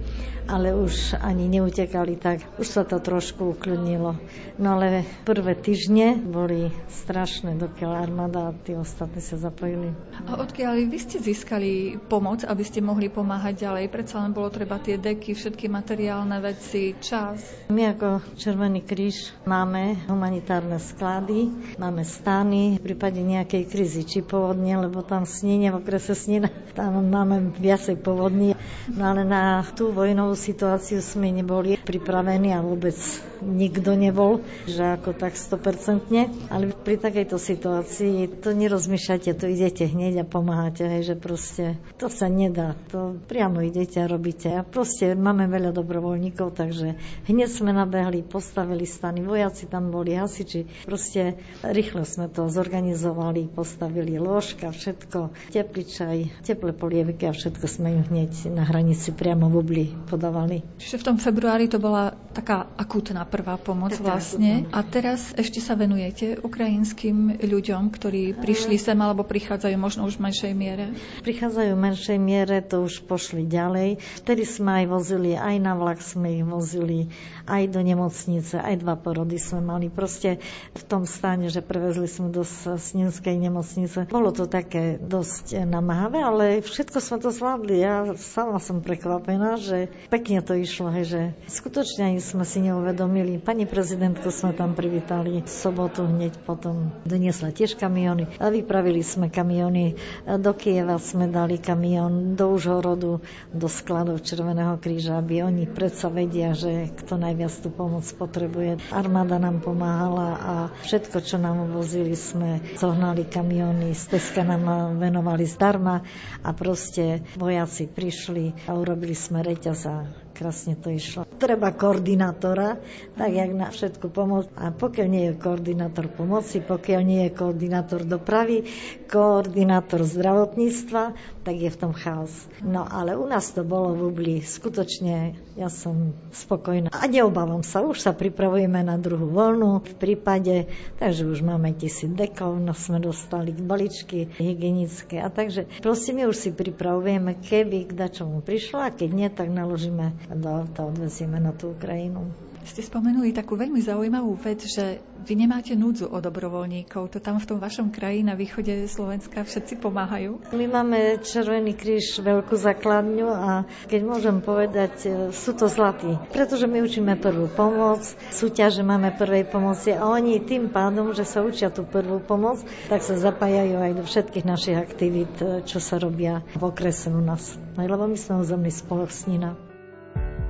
[0.51, 2.43] ale už ani neutekali tak.
[2.59, 4.19] Už sa to trošku ukľudnilo.
[4.59, 9.95] No ale prvé týždne boli strašné, dokiaľ armáda a tí ostatní sa zapojili.
[10.27, 13.87] A odkiaľ vy ste získali pomoc, aby ste mohli pomáhať ďalej?
[13.87, 17.39] Predsa len bolo treba tie deky, všetky materiálne veci, čas.
[17.71, 21.47] My ako Červený kríž máme humanitárne sklady,
[21.79, 26.99] máme stany v prípade nejakej krízy, či povodne, lebo tam snine, v okrese snine, tam
[27.07, 28.57] máme viacej povodní.
[28.91, 32.97] No ale na tú vojnovú situáciu sme neboli pripravení a vôbec
[33.45, 36.49] nikto nebol, že ako tak 100%.
[36.49, 42.09] Ale pri takejto situácii to nerozmýšľate, to idete hneď a pomáhate, hej, že proste to
[42.09, 42.73] sa nedá.
[42.89, 44.49] To priamo idete a robíte.
[44.49, 46.97] A proste máme veľa dobrovoľníkov, takže
[47.29, 50.89] hneď sme nabehli, postavili stany, vojaci tam boli, hasiči.
[50.89, 58.01] Proste rýchlo sme to zorganizovali, postavili lôžka, všetko, teplý čaj, teplé polievky a všetko sme
[58.01, 60.61] im hneď na hranici priamo v Ubli podali fungovali.
[60.77, 64.69] Čiže v tom februári to bola taká akútna prvá pomoc taká vlastne.
[64.69, 70.29] A teraz ešte sa venujete ukrajinským ľuďom, ktorí prišli sem alebo prichádzajú možno už v
[70.29, 70.93] menšej miere?
[71.25, 73.97] Prichádzajú v menšej miere, to už pošli ďalej.
[74.21, 77.09] Vtedy sme aj vozili, aj na vlak sme ich vozili,
[77.49, 79.89] aj do nemocnice, aj dva porody sme mali.
[79.89, 80.37] Proste
[80.77, 84.05] v tom stane, že prevezli sme do Sninskej nemocnice.
[84.05, 87.81] Bolo to také dosť namáhavé, ale všetko sme to zvládli.
[87.81, 93.39] Ja sama som prekvapená, že pekne to išlo, hej, že skutočne ani sme si neuvedomili.
[93.39, 98.27] Pani prezidentku sme tam privítali v sobotu hneď potom doniesla tiež kamiony.
[98.35, 99.95] A vypravili sme kamiony.
[100.27, 103.23] Do Kieva sme dali kamión, do Užhorodu,
[103.55, 108.83] do skladov Červeného kríža, aby oni predsa vedia, že kto najviac tú pomoc potrebuje.
[108.91, 110.53] Armáda nám pomáhala a
[110.83, 116.03] všetko, čo nám vozili, sme zohnali kamiony, z Teska nám venovali zdarma
[116.43, 120.30] a proste vojaci prišli a urobili sme reťaz a Ajá.
[120.41, 121.29] Krásne to išlo.
[121.37, 122.81] Treba koordinátora,
[123.13, 124.49] tak jak na všetku pomoc.
[124.57, 128.65] A pokiaľ nie je koordinátor pomoci, pokiaľ nie je koordinátor dopravy,
[129.05, 131.13] koordinátor zdravotníctva,
[131.45, 132.33] tak je v tom chaos.
[132.65, 134.35] No ale u nás to bolo v Ubli.
[134.41, 136.89] Skutočne ja som spokojná.
[136.89, 140.65] A neobávam sa, už sa pripravujeme na druhú voľnu v prípade,
[140.97, 146.37] takže už máme tisíc dekov, no sme dostali baličky hygienické a takže proste my už
[146.37, 151.51] si pripravujeme, keby k dačomu prišla a keď nie, tak naložíme do auta odvezieme na
[151.51, 152.29] tú Ukrajinu.
[152.61, 157.09] Ste spomenuli takú veľmi zaujímavú vec, že vy nemáte núdzu o dobrovoľníkov.
[157.09, 160.53] To tam v tom vašom kraji na východe Slovenska všetci pomáhajú?
[160.53, 166.13] My máme Červený kríž, veľkú základňu a keď môžem povedať, e, sú to zlatí.
[166.29, 171.41] Pretože my učíme prvú pomoc, súťaže máme prvej pomoci a oni tým pádom, že sa
[171.41, 172.61] učia tú prvú pomoc,
[172.93, 177.21] tak sa zapájajú aj do všetkých našich aktivít, e, čo sa robia v okrese u
[177.25, 177.57] nás.
[177.73, 179.70] Lebo my sme územný spolok Snina.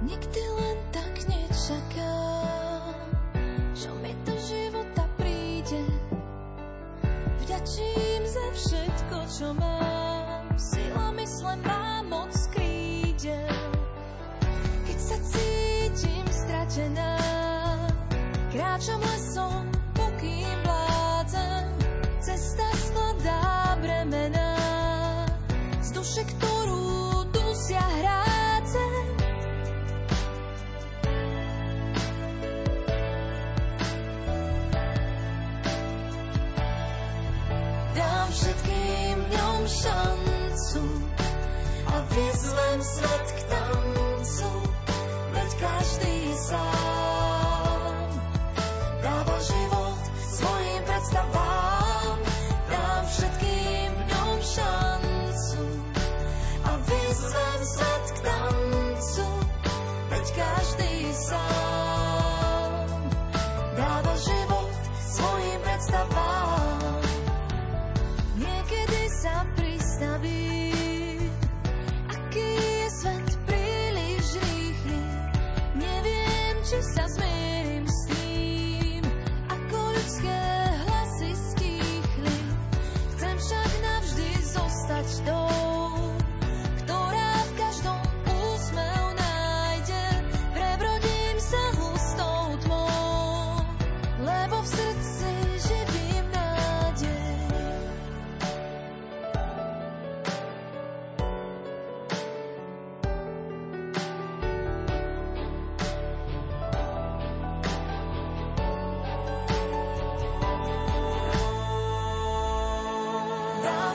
[0.01, 1.10] Nikdy len tak
[46.51, 48.07] sám.
[49.01, 52.17] Dáva život svojim predstavám,
[52.67, 55.63] dám všetkým dňom šancu
[56.67, 57.61] a vyzvem
[58.11, 59.27] k tancu,
[60.11, 61.60] veď každý sám.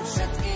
[0.06, 0.55] všetky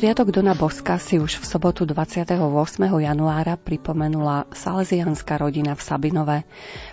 [0.00, 2.32] Sviatok Dona Boska si už v sobotu 28.
[2.88, 6.38] januára pripomenula salesianská rodina v Sabinove.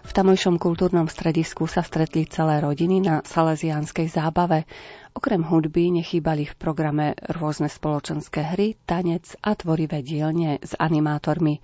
[0.03, 4.67] V tamojšom kultúrnom stredisku sa stretli celé rodiny na salesianskej zábave.
[5.17, 11.57] Okrem hudby nechýbali v programe rôzne spoločenské hry, tanec a tvorivé dielne s animátormi.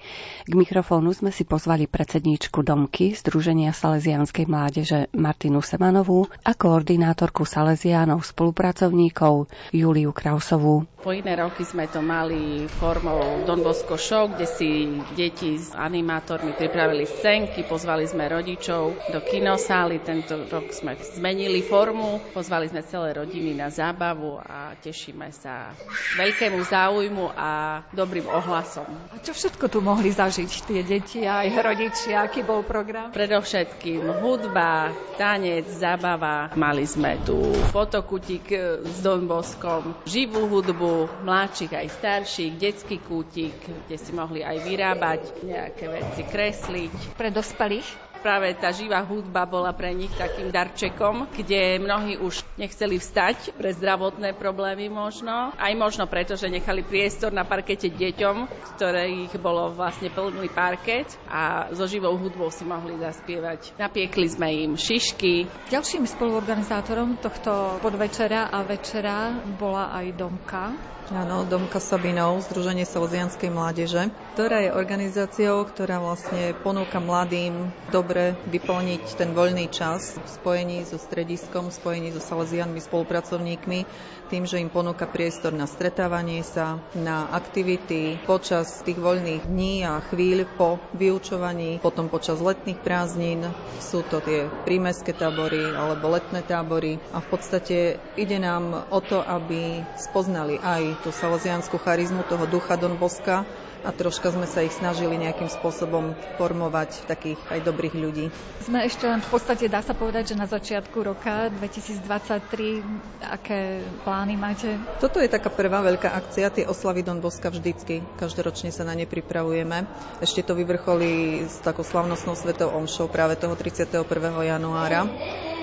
[0.49, 8.26] K mikrofónu sme si pozvali predsedníčku Domky Združenia Salesianskej mládeže Martinu Semanovú a koordinátorku Salesiánov
[8.26, 10.89] spolupracovníkov Juliu Krausovú.
[11.04, 16.58] Po iné roky sme to mali formou Don Bosco Show, kde si deti s animátormi
[16.58, 20.01] pripravili scénky, pozvali sme rodičov do kinosály.
[20.01, 25.76] Tento rok sme zmenili formu, pozvali sme celé rodiny na zábavu a tešíme sa
[26.16, 28.88] veľkému záujmu a dobrým ohlasom.
[29.12, 32.24] A čo všetko tu mohli zažiť tie deti a aj rodičia?
[32.24, 33.12] Aký bol program?
[33.12, 36.56] Predovšetkým hudba, tanec, zábava.
[36.56, 37.44] Mali sme tu
[37.76, 38.48] fotokutik
[38.88, 45.22] s Don Boskom, živú hudbu, mladších aj starších, detský kútik, kde si mohli aj vyrábať
[45.44, 47.20] nejaké veci, kresliť.
[47.20, 48.12] Pre dospelých?
[48.24, 53.76] Práve tá živá hudba bola pre nich takým darčekom, kde mnohí už nechceli vstať pre
[53.76, 55.52] zdravotné problémy možno.
[55.60, 58.48] Aj možno preto, že nechali priestor na parkete deťom,
[58.80, 63.76] ktoré ich bolo vlastne plný parket a so živou hudbou si mohli zaspievať.
[63.76, 65.68] Napiekli sme im šišky.
[65.68, 70.94] Ďalším spoluorganizátorom tohto podvečera a večera bola aj Domka.
[71.12, 77.76] Áno, Domka Sabinov, Združenie Salesianskej mládeže, ktorá je organizáciou, ktorá vlastne ponúka mladým
[78.14, 83.89] dobre vyplniť ten voľný čas v spojení so strediskom, v spojení so Salesianmi, spolupracovníkmi,
[84.30, 89.97] tým, že im ponúka priestor na stretávanie sa, na aktivity počas tých voľných dní a
[90.14, 93.49] chvíľ po vyučovaní, potom počas letných prázdnin.
[93.82, 99.26] Sú to tie prímeské tábory alebo letné tábory a v podstate ide nám o to,
[99.26, 103.41] aby spoznali aj tú salesianskú charizmu, toho ducha Don Boska
[103.84, 108.26] a troška sme sa ich snažili nejakým spôsobom formovať takých aj dobrých ľudí.
[108.64, 112.80] Sme ešte len v podstate, dá sa povedať, že na začiatku roka 2023,
[113.28, 114.80] aké plány máte?
[115.04, 119.04] Toto je taká prvá veľká akcia, tie oslavy Don Boska vždycky, každoročne sa na ne
[119.04, 119.84] pripravujeme.
[120.24, 124.08] Ešte to vyvrcholí s takou slavnostnou svetou omšou práve toho 31.
[124.48, 125.06] januára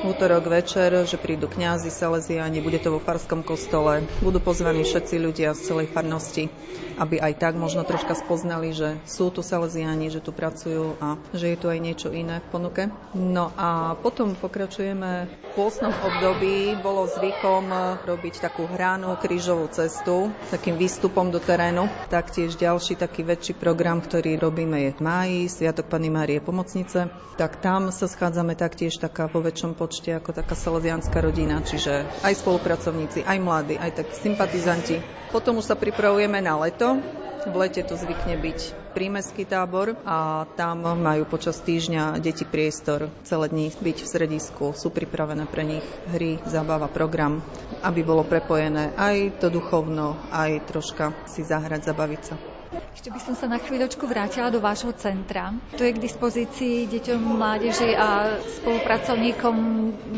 [0.00, 5.52] útorok večer, že prídu kňazi, saleziáni, bude to vo farskom kostole, budú pozvaní všetci ľudia
[5.52, 6.48] z celej farnosti,
[6.96, 11.52] aby aj tak možno troška spoznali, že sú tu saleziáni, že tu pracujú a že
[11.52, 12.82] je tu aj niečo iné v ponuke.
[13.12, 16.80] No a potom pokračujeme v pôstnom období.
[16.80, 17.68] Bolo zvykom
[18.08, 21.88] robiť takú hranú krížovú cestu, takým výstupom do terénu.
[22.08, 27.12] Taktiež ďalší taký väčší program, ktorý robíme je v máji, Sviatok Pany Márie Pomocnice.
[27.36, 32.06] Tak tam sa schádzame taktiež taká vo väčšom počtu počte ako taká salesianská rodina, čiže
[32.22, 35.02] aj spolupracovníci, aj mladí, aj tak sympatizanti.
[35.34, 37.02] Potom už sa pripravujeme na leto.
[37.42, 43.50] V lete to zvykne byť prímeský tábor a tam majú počas týždňa deti priestor celé
[43.50, 44.64] dní byť v stredisku.
[44.78, 47.42] Sú pripravené pre nich hry, zábava, program,
[47.82, 52.49] aby bolo prepojené aj to duchovno, aj troška si zahrať, zabaviť sa.
[52.70, 55.50] Ešte by som sa na chvíľočku vrátila do vášho centra.
[55.74, 59.56] Tu je k dispozícii deťom, mládeži a spolupracovníkom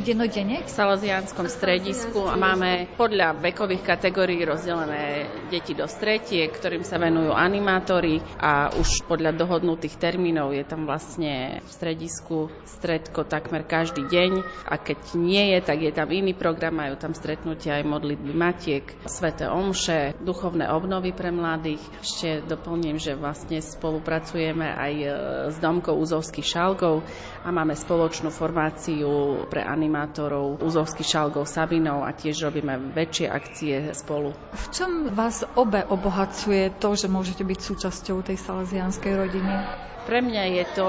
[0.05, 0.61] dennodenne?
[0.61, 8.20] V Salesianskom stredisku máme podľa vekových kategórií rozdelené deti do stretiek, ktorým sa venujú animátori
[8.36, 14.74] a už podľa dohodnutých termínov je tam vlastne v stredisku stredko takmer každý deň a
[14.76, 19.46] keď nie je, tak je tam iný program, majú tam stretnutia aj modlitby matiek, sveté
[19.46, 21.80] omše, duchovné obnovy pre mladých.
[22.03, 25.07] Ešte doplním, že vlastne spolupracujeme aj e,
[25.53, 27.07] s Domkou Úzovských šalgov
[27.43, 34.34] a máme spoločnú formáciu pre animátorov Úzovských šalgov Sabinov a tiež robíme väčšie akcie spolu.
[34.53, 39.55] V čom vás obe obohacuje to, že môžete byť súčasťou tej salesianskej rodiny?
[40.03, 40.88] Pre mňa je to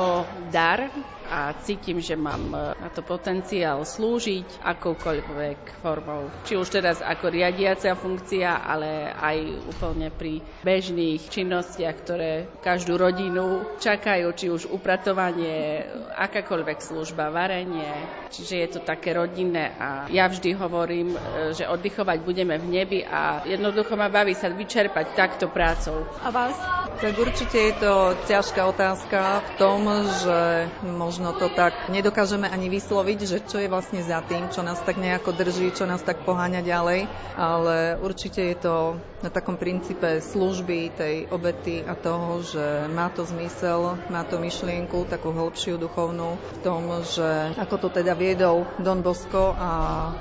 [0.50, 0.90] dar,
[1.34, 6.30] a cítim, že mám e, na to potenciál slúžiť akoukoľvek formou.
[6.46, 9.38] Či už teraz ako riadiacia funkcia, ale aj
[9.74, 12.32] úplne pri bežných činnostiach, ktoré
[12.62, 17.90] každú rodinu čakajú, či už upratovanie, akákoľvek služba, varenie.
[18.30, 21.18] Čiže je to také rodinné a ja vždy hovorím, e,
[21.58, 26.06] že oddychovať budeme v nebi a jednoducho ma baví sa vyčerpať takto prácou.
[26.22, 26.54] A vás?
[26.94, 27.94] Tak určite je to
[28.30, 29.82] ťažká otázka v tom,
[30.24, 34.84] že možno to tak nedokážeme ani vysloviť, že čo je vlastne za tým, čo nás
[34.84, 37.08] tak nejako drží, čo nás tak poháňa ďalej,
[37.40, 43.24] ale určite je to na takom princípe služby, tej obety a toho, že má to
[43.24, 49.00] zmysel, má to myšlienku, takú hĺbšiu duchovnú v tom, že ako to teda viedol Don
[49.00, 49.70] Bosco a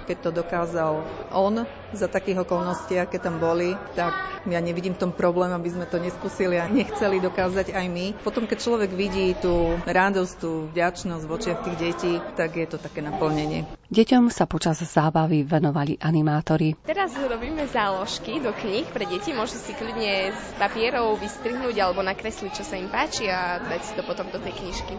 [0.07, 0.93] keď to dokázal
[1.35, 4.13] on za takých okolností, aké tam boli, tak
[4.49, 8.07] ja nevidím tom problém, aby sme to neskúsili a nechceli dokázať aj my.
[8.27, 12.79] Potom, keď človek vidí tú radosť, tú vďačnosť v očiach tých detí, tak je to
[12.81, 13.69] také naplnenie.
[13.93, 16.73] Deťom sa počas zábavy venovali animátori.
[16.89, 19.37] Teraz robíme záložky do kníh pre deti.
[19.37, 23.93] Môžu si kľudne z papierov vystrihnúť alebo nakresliť, čo sa im páči a dať si
[23.93, 24.97] to potom do tej knižky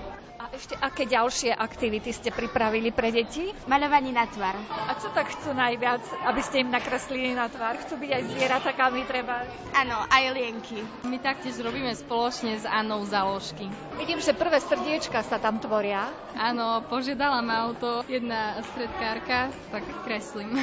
[0.54, 3.50] ešte aké ďalšie aktivity ste pripravili pre deti?
[3.66, 4.54] Maľovanie na tvár.
[4.70, 7.82] A čo tak chcú najviac, aby ste im nakreslili na tvár?
[7.82, 9.50] Chcú byť aj zvieratakami treba?
[9.74, 10.86] Áno, aj lienky.
[11.10, 13.66] My taktiež robíme spoločne s Annou záložky.
[13.98, 16.14] Vidím, že prvé srdiečka sa tam tvoria.
[16.38, 20.54] Áno, požiadala ma o to jedna stredkárka, tak kreslím.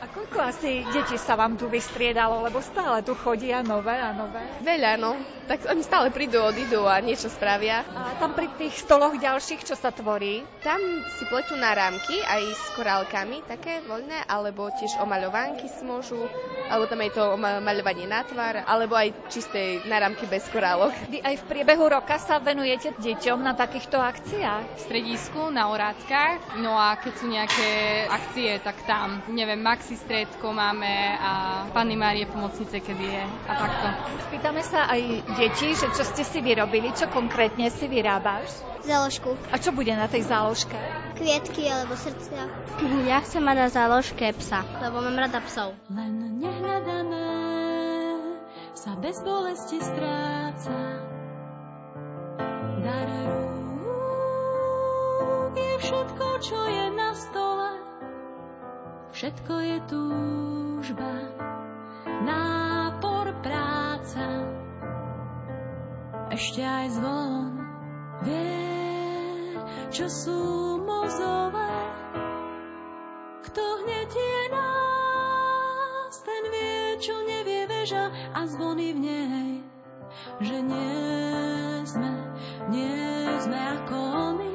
[0.00, 4.40] A koľko asi detí sa vám tu vystriedalo, lebo stále tu chodia nové a nové?
[4.64, 5.20] Veľa, no.
[5.48, 7.84] Tak oni stále prídu, odídu a niečo spravia.
[7.92, 10.46] A tam pri tých stoloch ďalších, čo sa tvorí?
[10.62, 10.78] Tam
[11.18, 16.24] si pletú náramky aj s korálkami, také voľné, alebo tiež omaľovánky si môžu,
[16.70, 20.94] alebo tam je to maľovanie na tvár, alebo aj čisté náramky bez korálok.
[21.10, 24.78] Vy aj v priebehu roka sa venujete deťom na takýchto akciách?
[24.78, 27.68] V stredisku, na orátkach, no a keď sú nejaké
[28.06, 31.32] akcie, tak tam, neviem, Maxi stredko máme a
[31.74, 33.86] Panny Márie pomocnice, kedy je a takto.
[34.30, 35.00] Spýtame sa aj
[35.34, 38.77] deti, že čo ste si vyrobili, čo konkrétne si vyrábaš?
[38.86, 39.34] Záložku.
[39.50, 40.78] A čo bude na tej záložke?
[41.18, 42.46] Kvietky alebo srdcia.
[43.10, 45.74] Ja chcem mať na záložke psa, lebo mám rada psov.
[45.90, 47.26] Len nehľadané
[48.78, 50.78] sa bez bolesti stráca.
[52.78, 54.38] Dar rúk
[55.58, 57.82] je všetko, čo je na stole.
[59.10, 61.34] Všetko je túžba,
[62.22, 64.46] nápor, práca.
[66.30, 67.67] Ešte aj zvon
[68.22, 69.58] vie,
[69.90, 70.40] čo sú
[70.82, 71.74] mozové.
[73.46, 79.50] Kto hnetie nás, ten vie, čo nevie veža a zvony v nej,
[80.42, 82.12] že nie sme,
[82.70, 83.96] nie sme ako
[84.34, 84.54] oni.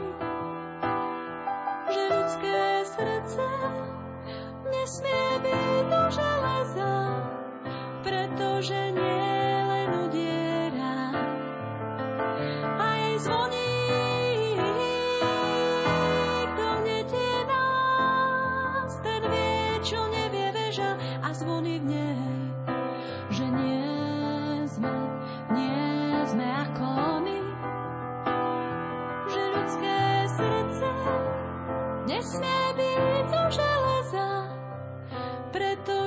[1.94, 3.48] Že ľudské srdce
[4.72, 6.94] nesmie byť do železa,
[8.04, 9.03] pretože nie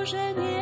[0.07, 0.56] pretože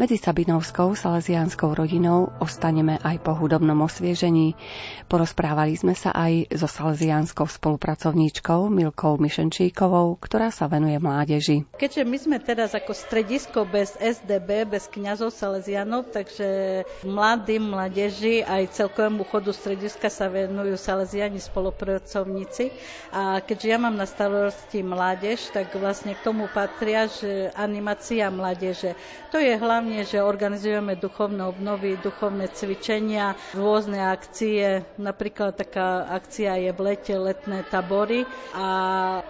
[0.00, 4.56] Medzi Sabinovskou salesiánskou rodinou ostaneme aj po hudobnom osviežení.
[5.12, 11.68] Porozprávali sme sa aj so salesiánskou spolupracovníčkou Milkou Mišenčíkovou, ktorá sa venuje mládeži.
[11.76, 18.72] Keďže my sme teraz ako stredisko bez SDB, bez kňazov salesianov, takže mladým mládeži aj
[18.72, 22.72] celkovému chodu strediska sa venujú salesiani spolupracovníci.
[23.12, 28.96] A keďže ja mám na starosti mládež, tak vlastne k tomu patria, že animácia mládeže.
[29.28, 34.86] To je hlavne hlavne, že organizujeme duchovné obnovy, duchovné cvičenia, rôzne akcie.
[35.02, 38.22] Napríklad taká akcia je v lete letné tabory
[38.54, 38.68] a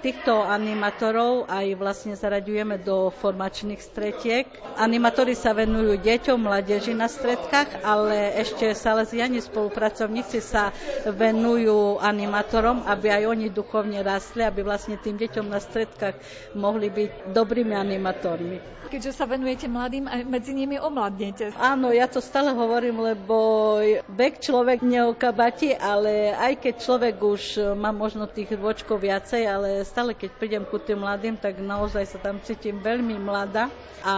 [0.05, 4.45] týchto animátorov aj vlastne zaraďujeme do formačných stretiek.
[4.77, 10.77] Animátori sa venujú deťom, mládeži na stredkách, ale ešte salesiani spolupracovníci sa
[11.09, 16.21] venujú animátorom, aby aj oni duchovne rastli, aby vlastne tým deťom na stredkách
[16.53, 18.81] mohli byť dobrými animátormi.
[18.91, 21.55] Keďže sa venujete mladým, aj medzi nimi omladnete.
[21.57, 23.79] Áno, ja to stále hovorím, lebo
[24.11, 27.43] vek človek neokabati, ale aj keď človek už
[27.75, 32.19] má možno tých rôčkov viacej, ale stále keď prídem ku tým mladým, tak naozaj sa
[32.21, 33.73] tam cítim veľmi mladá.
[34.01, 34.17] A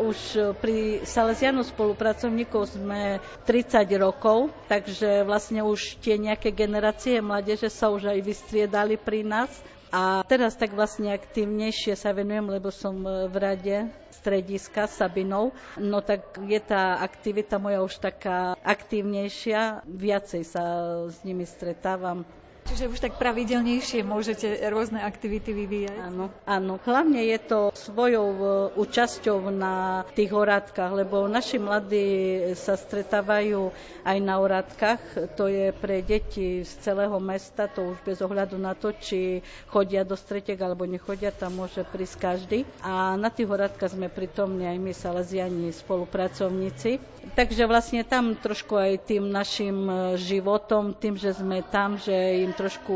[0.00, 7.88] už pri Salesianu spolupracovníkov sme 30 rokov, takže vlastne už tie nejaké generácie mládeže sa
[7.88, 9.48] už aj vystriedali pri nás.
[9.92, 13.92] A teraz tak vlastne aktívnejšie sa venujem, lebo som v rade
[14.22, 20.62] strediska Sabinov, no tak je tá aktivita moja už taká aktívnejšia, viacej sa
[21.10, 22.22] s nimi stretávam.
[22.62, 25.98] Čiže už tak pravidelnejšie môžete rôzne aktivity vyvíjať?
[25.98, 26.78] Áno, áno.
[26.86, 28.44] Hlavne je to svojou e,
[28.78, 32.06] účasťou na tých orátkach, lebo naši mladí
[32.54, 33.74] sa stretávajú
[34.06, 35.02] aj na orátkach.
[35.34, 40.06] To je pre deti z celého mesta, to už bez ohľadu na to, či chodia
[40.06, 42.58] do stretiek alebo nechodia, tam môže prísť každý.
[42.80, 47.02] A na tých orátkach sme pritomní aj my, Salesiani, spolupracovníci.
[47.34, 52.51] Takže vlastne tam trošku aj tým našim e, životom, tým, že sme tam, že im
[52.54, 52.94] trošku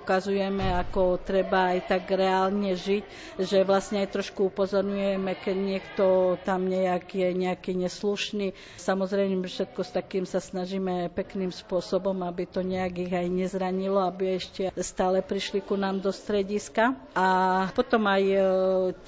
[0.00, 3.04] ukazujeme, ako treba aj tak reálne žiť,
[3.42, 6.04] že vlastne aj trošku upozorňujeme, keď niekto
[6.42, 8.54] tam nejak je nejaký neslušný.
[8.78, 14.38] Samozrejme, všetko s takým sa snažíme pekným spôsobom, aby to nejak ich aj nezranilo, aby
[14.38, 16.96] ešte stále prišli ku nám do strediska.
[17.12, 17.28] A
[17.76, 18.38] potom aj e,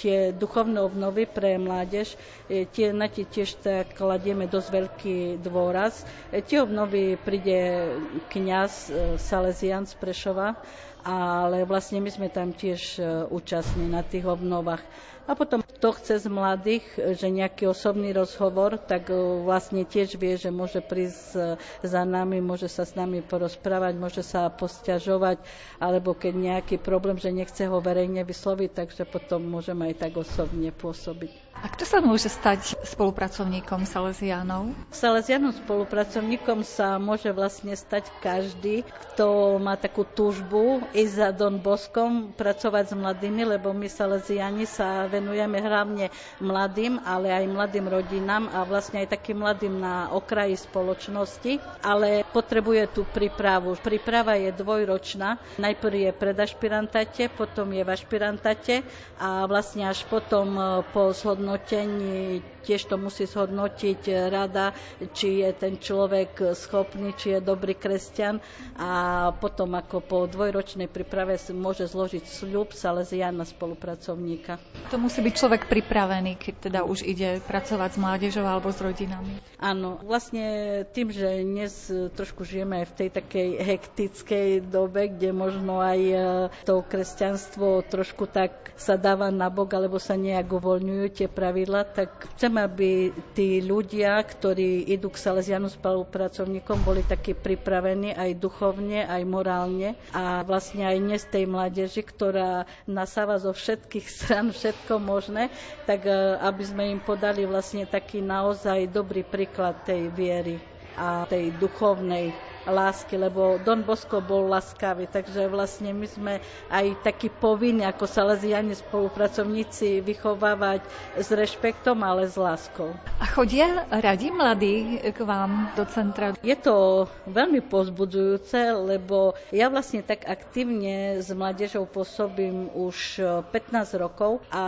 [0.00, 2.16] tie duchovné obnovy pre mládež,
[2.48, 6.04] e, tie, na tie tiež tak kladieme dosť veľký dôraz.
[6.28, 7.88] E, tie obnovy príde
[8.28, 10.56] kňaz Salesian z Prešova,
[11.00, 14.80] ale vlastne my sme tam tiež e, účastní na tých obnovách.
[15.24, 20.34] A potom kto chce z mladých, že nejaký osobný rozhovor, tak e, vlastne tiež vie,
[20.34, 21.40] že môže prísť e,
[21.82, 25.44] za nami, môže sa s nami porozprávať, môže sa posťažovať,
[25.76, 30.72] alebo keď nejaký problém, že nechce ho verejne vysloviť, takže potom môžeme aj tak osobne
[30.72, 31.43] pôsobiť.
[31.64, 34.76] A kto sa môže stať spolupracovníkom Salesianov?
[34.92, 42.36] Salesianom spolupracovníkom sa môže vlastne stať každý, kto má takú túžbu ísť za Don Boskom,
[42.36, 48.68] pracovať s mladými, lebo my Salesiani sa venujeme hlavne mladým, ale aj mladým rodinám a
[48.68, 53.72] vlastne aj takým mladým na okraji spoločnosti, ale potrebuje tú prípravu.
[53.80, 55.40] Príprava je dvojročná.
[55.56, 58.74] Najprv je pred ašpirantate, potom je v ašpirantate
[59.16, 60.60] a vlastne až potom
[60.92, 62.53] po zhodnotení 我今天。
[62.64, 64.72] Tiež to musí zhodnotiť rada,
[65.12, 68.40] či je ten človek schopný, či je dobrý kresťan
[68.80, 74.56] a potom ako po dvojročnej príprave môže zložiť sľub Salesiana spolupracovníka.
[74.88, 79.36] To musí byť človek pripravený, keď teda už ide pracovať s mládežou alebo s rodinami.
[79.60, 81.72] Áno, vlastne tým, že dnes
[82.16, 86.16] trošku žijeme aj v tej takej hektickej dobe, kde možno aj e,
[86.62, 92.53] to kresťanstvo trošku tak sa dáva nabok alebo sa nejak uvoľňujú tie pravidla, tak chcem,
[92.56, 99.98] aby tí ľudia, ktorí idú k Salesianu spolupracovníkom, boli takí pripravení aj duchovne, aj morálne
[100.14, 105.50] a vlastne aj dnes tej mládeži, ktorá nasáva zo všetkých stran všetko možné,
[105.84, 110.56] tak e, aby sme im podali vlastne taký naozaj dobrý príklad tej viery
[110.94, 116.34] a tej duchovnej lásky, lebo Don Bosco bol laskavý, takže vlastne my sme
[116.72, 120.84] aj takí povinní ako Salesiani spolupracovníci vychovávať
[121.16, 122.92] s rešpektom, ale s láskou.
[123.20, 126.36] A chodia radi mladí k vám do centra?
[126.40, 133.20] Je to veľmi pozbudzujúce, lebo ja vlastne tak aktívne s mládežou pôsobím už
[133.52, 134.62] 15 rokov a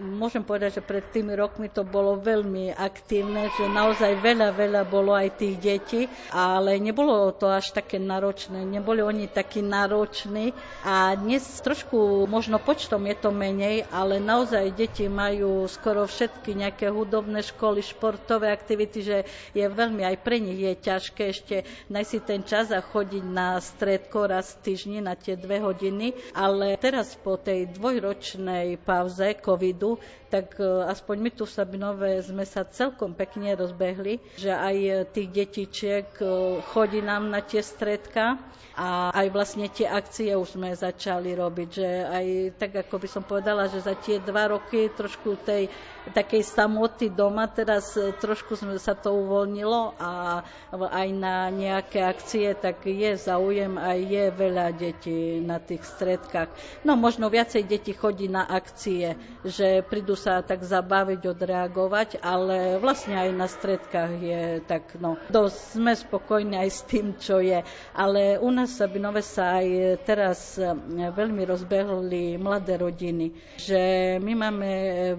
[0.00, 5.12] môžem povedať, že pred tými rokmi to bolo veľmi aktívne, že naozaj veľa, veľa bolo
[5.12, 10.54] aj tých detí, ale nebolo nebolo to až také náročné, neboli oni takí nároční
[10.86, 16.86] a dnes trošku možno počtom je to menej, ale naozaj deti majú skoro všetky nejaké
[16.86, 19.18] hudobné školy, športové aktivity, že
[19.50, 21.56] je veľmi aj pre nich je ťažké ešte
[21.90, 26.78] nájsť si ten čas a chodiť na stredko raz týždni na tie dve hodiny, ale
[26.78, 29.98] teraz po tej dvojročnej pauze covidu
[30.30, 35.28] tak e, aspoň my tu v Sabinove sme sa celkom pekne rozbehli, že aj tých
[35.28, 36.24] detičiek e,
[36.70, 38.38] chodí nám na tie stredka
[38.78, 42.26] a aj vlastne tie akcie už sme začali robiť, že aj
[42.56, 45.66] tak ako by som povedala, že za tie dva roky trošku tej
[46.10, 50.40] takej samoty doma, teraz e, trošku sa to uvoľnilo a
[50.72, 56.50] aj na nejaké akcie, tak je záujem aj je veľa detí na tých stredkách.
[56.82, 63.20] No možno viacej detí chodí na akcie, že prídu sa tak zabaviť, odreagovať, ale vlastne
[63.20, 67.60] aj na stredkách je tak, no, dosť sme spokojní aj s tým, čo je.
[67.92, 69.66] Ale u nás v Sabinove sa aj
[70.08, 70.64] teraz e,
[71.12, 73.80] veľmi rozbehli mladé rodiny, že
[74.22, 74.70] my máme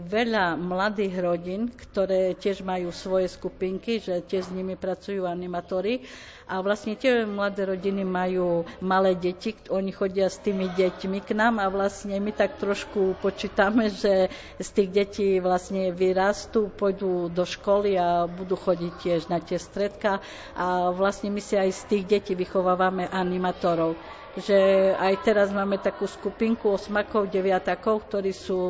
[0.08, 6.08] veľa mladých rodín, ktoré tiež majú svoje skupinky, že tiež s nimi pracujú animatóri
[6.48, 11.60] a vlastne tie mladé rodiny majú malé deti, oni chodia s tými deťmi k nám
[11.60, 18.00] a vlastne my tak trošku počítame, že z tých detí vlastne vyrastú, pôjdu do školy
[18.00, 20.24] a budú chodiť tiež na tie stredka.
[20.56, 23.96] A vlastne my si aj z tých detí vychovávame animatorov
[24.40, 24.56] že
[24.96, 28.62] aj teraz máme takú skupinku osmakov, deviatakov, ktorí sú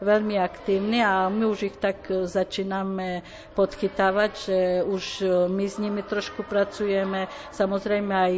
[0.00, 3.20] veľmi aktívni a my už ich tak začíname
[3.52, 5.04] podchytávať, že už
[5.52, 7.28] my s nimi trošku pracujeme.
[7.52, 8.34] Samozrejme aj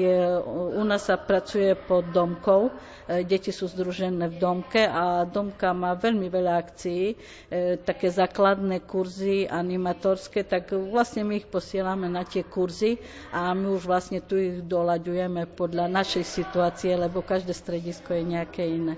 [0.75, 2.75] u nás sa pracuje pod domkou,
[3.23, 7.15] deti sú združené v domke a domka má veľmi veľa akcií,
[7.83, 12.99] také základné kurzy animatorské, tak vlastne my ich posielame na tie kurzy
[13.31, 18.65] a my už vlastne tu ich doľaďujeme podľa našej situácie, lebo každé stredisko je nejaké
[18.65, 18.97] iné.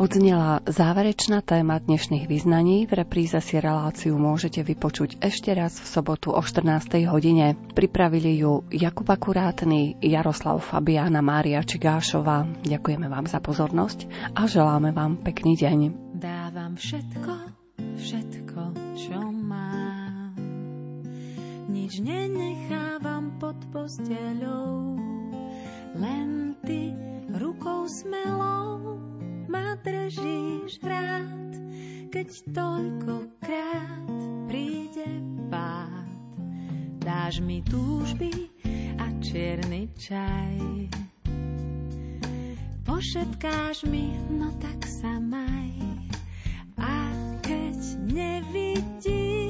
[0.00, 2.88] Odznela záverečná téma dnešných vyznaní.
[2.88, 7.04] V repríze si reláciu môžete vypočuť ešte raz v sobotu o 14.
[7.04, 7.52] hodine.
[7.76, 12.48] Pripravili ju Jakub Akurátny, Jaroslav Fabiana, Mária Čigášová.
[12.64, 15.78] Ďakujeme vám za pozornosť a želáme vám pekný deň.
[16.16, 17.32] Dávam všetko,
[18.00, 18.60] všetko,
[18.96, 19.39] čo mám.
[21.70, 24.98] Nič nenechávam pod posteľou,
[25.94, 26.90] len ty
[27.38, 28.98] rukou smelou
[29.46, 31.54] ma držíš rád,
[32.10, 34.10] keď toľkokrát
[34.50, 35.06] príde
[35.46, 36.10] pád.
[36.98, 38.50] Dáš mi túžby
[38.98, 40.58] a čierny čaj.
[42.82, 45.70] Pošetkáš mi, no tak sa maj.
[46.82, 47.14] A
[47.46, 47.78] keď
[48.10, 49.49] nevidím,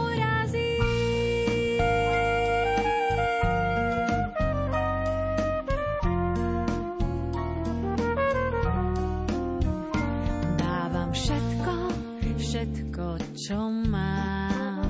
[13.33, 13.57] čo
[13.89, 14.85] mám.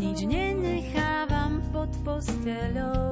[0.00, 3.07] Nič nenechávam pod posteľou,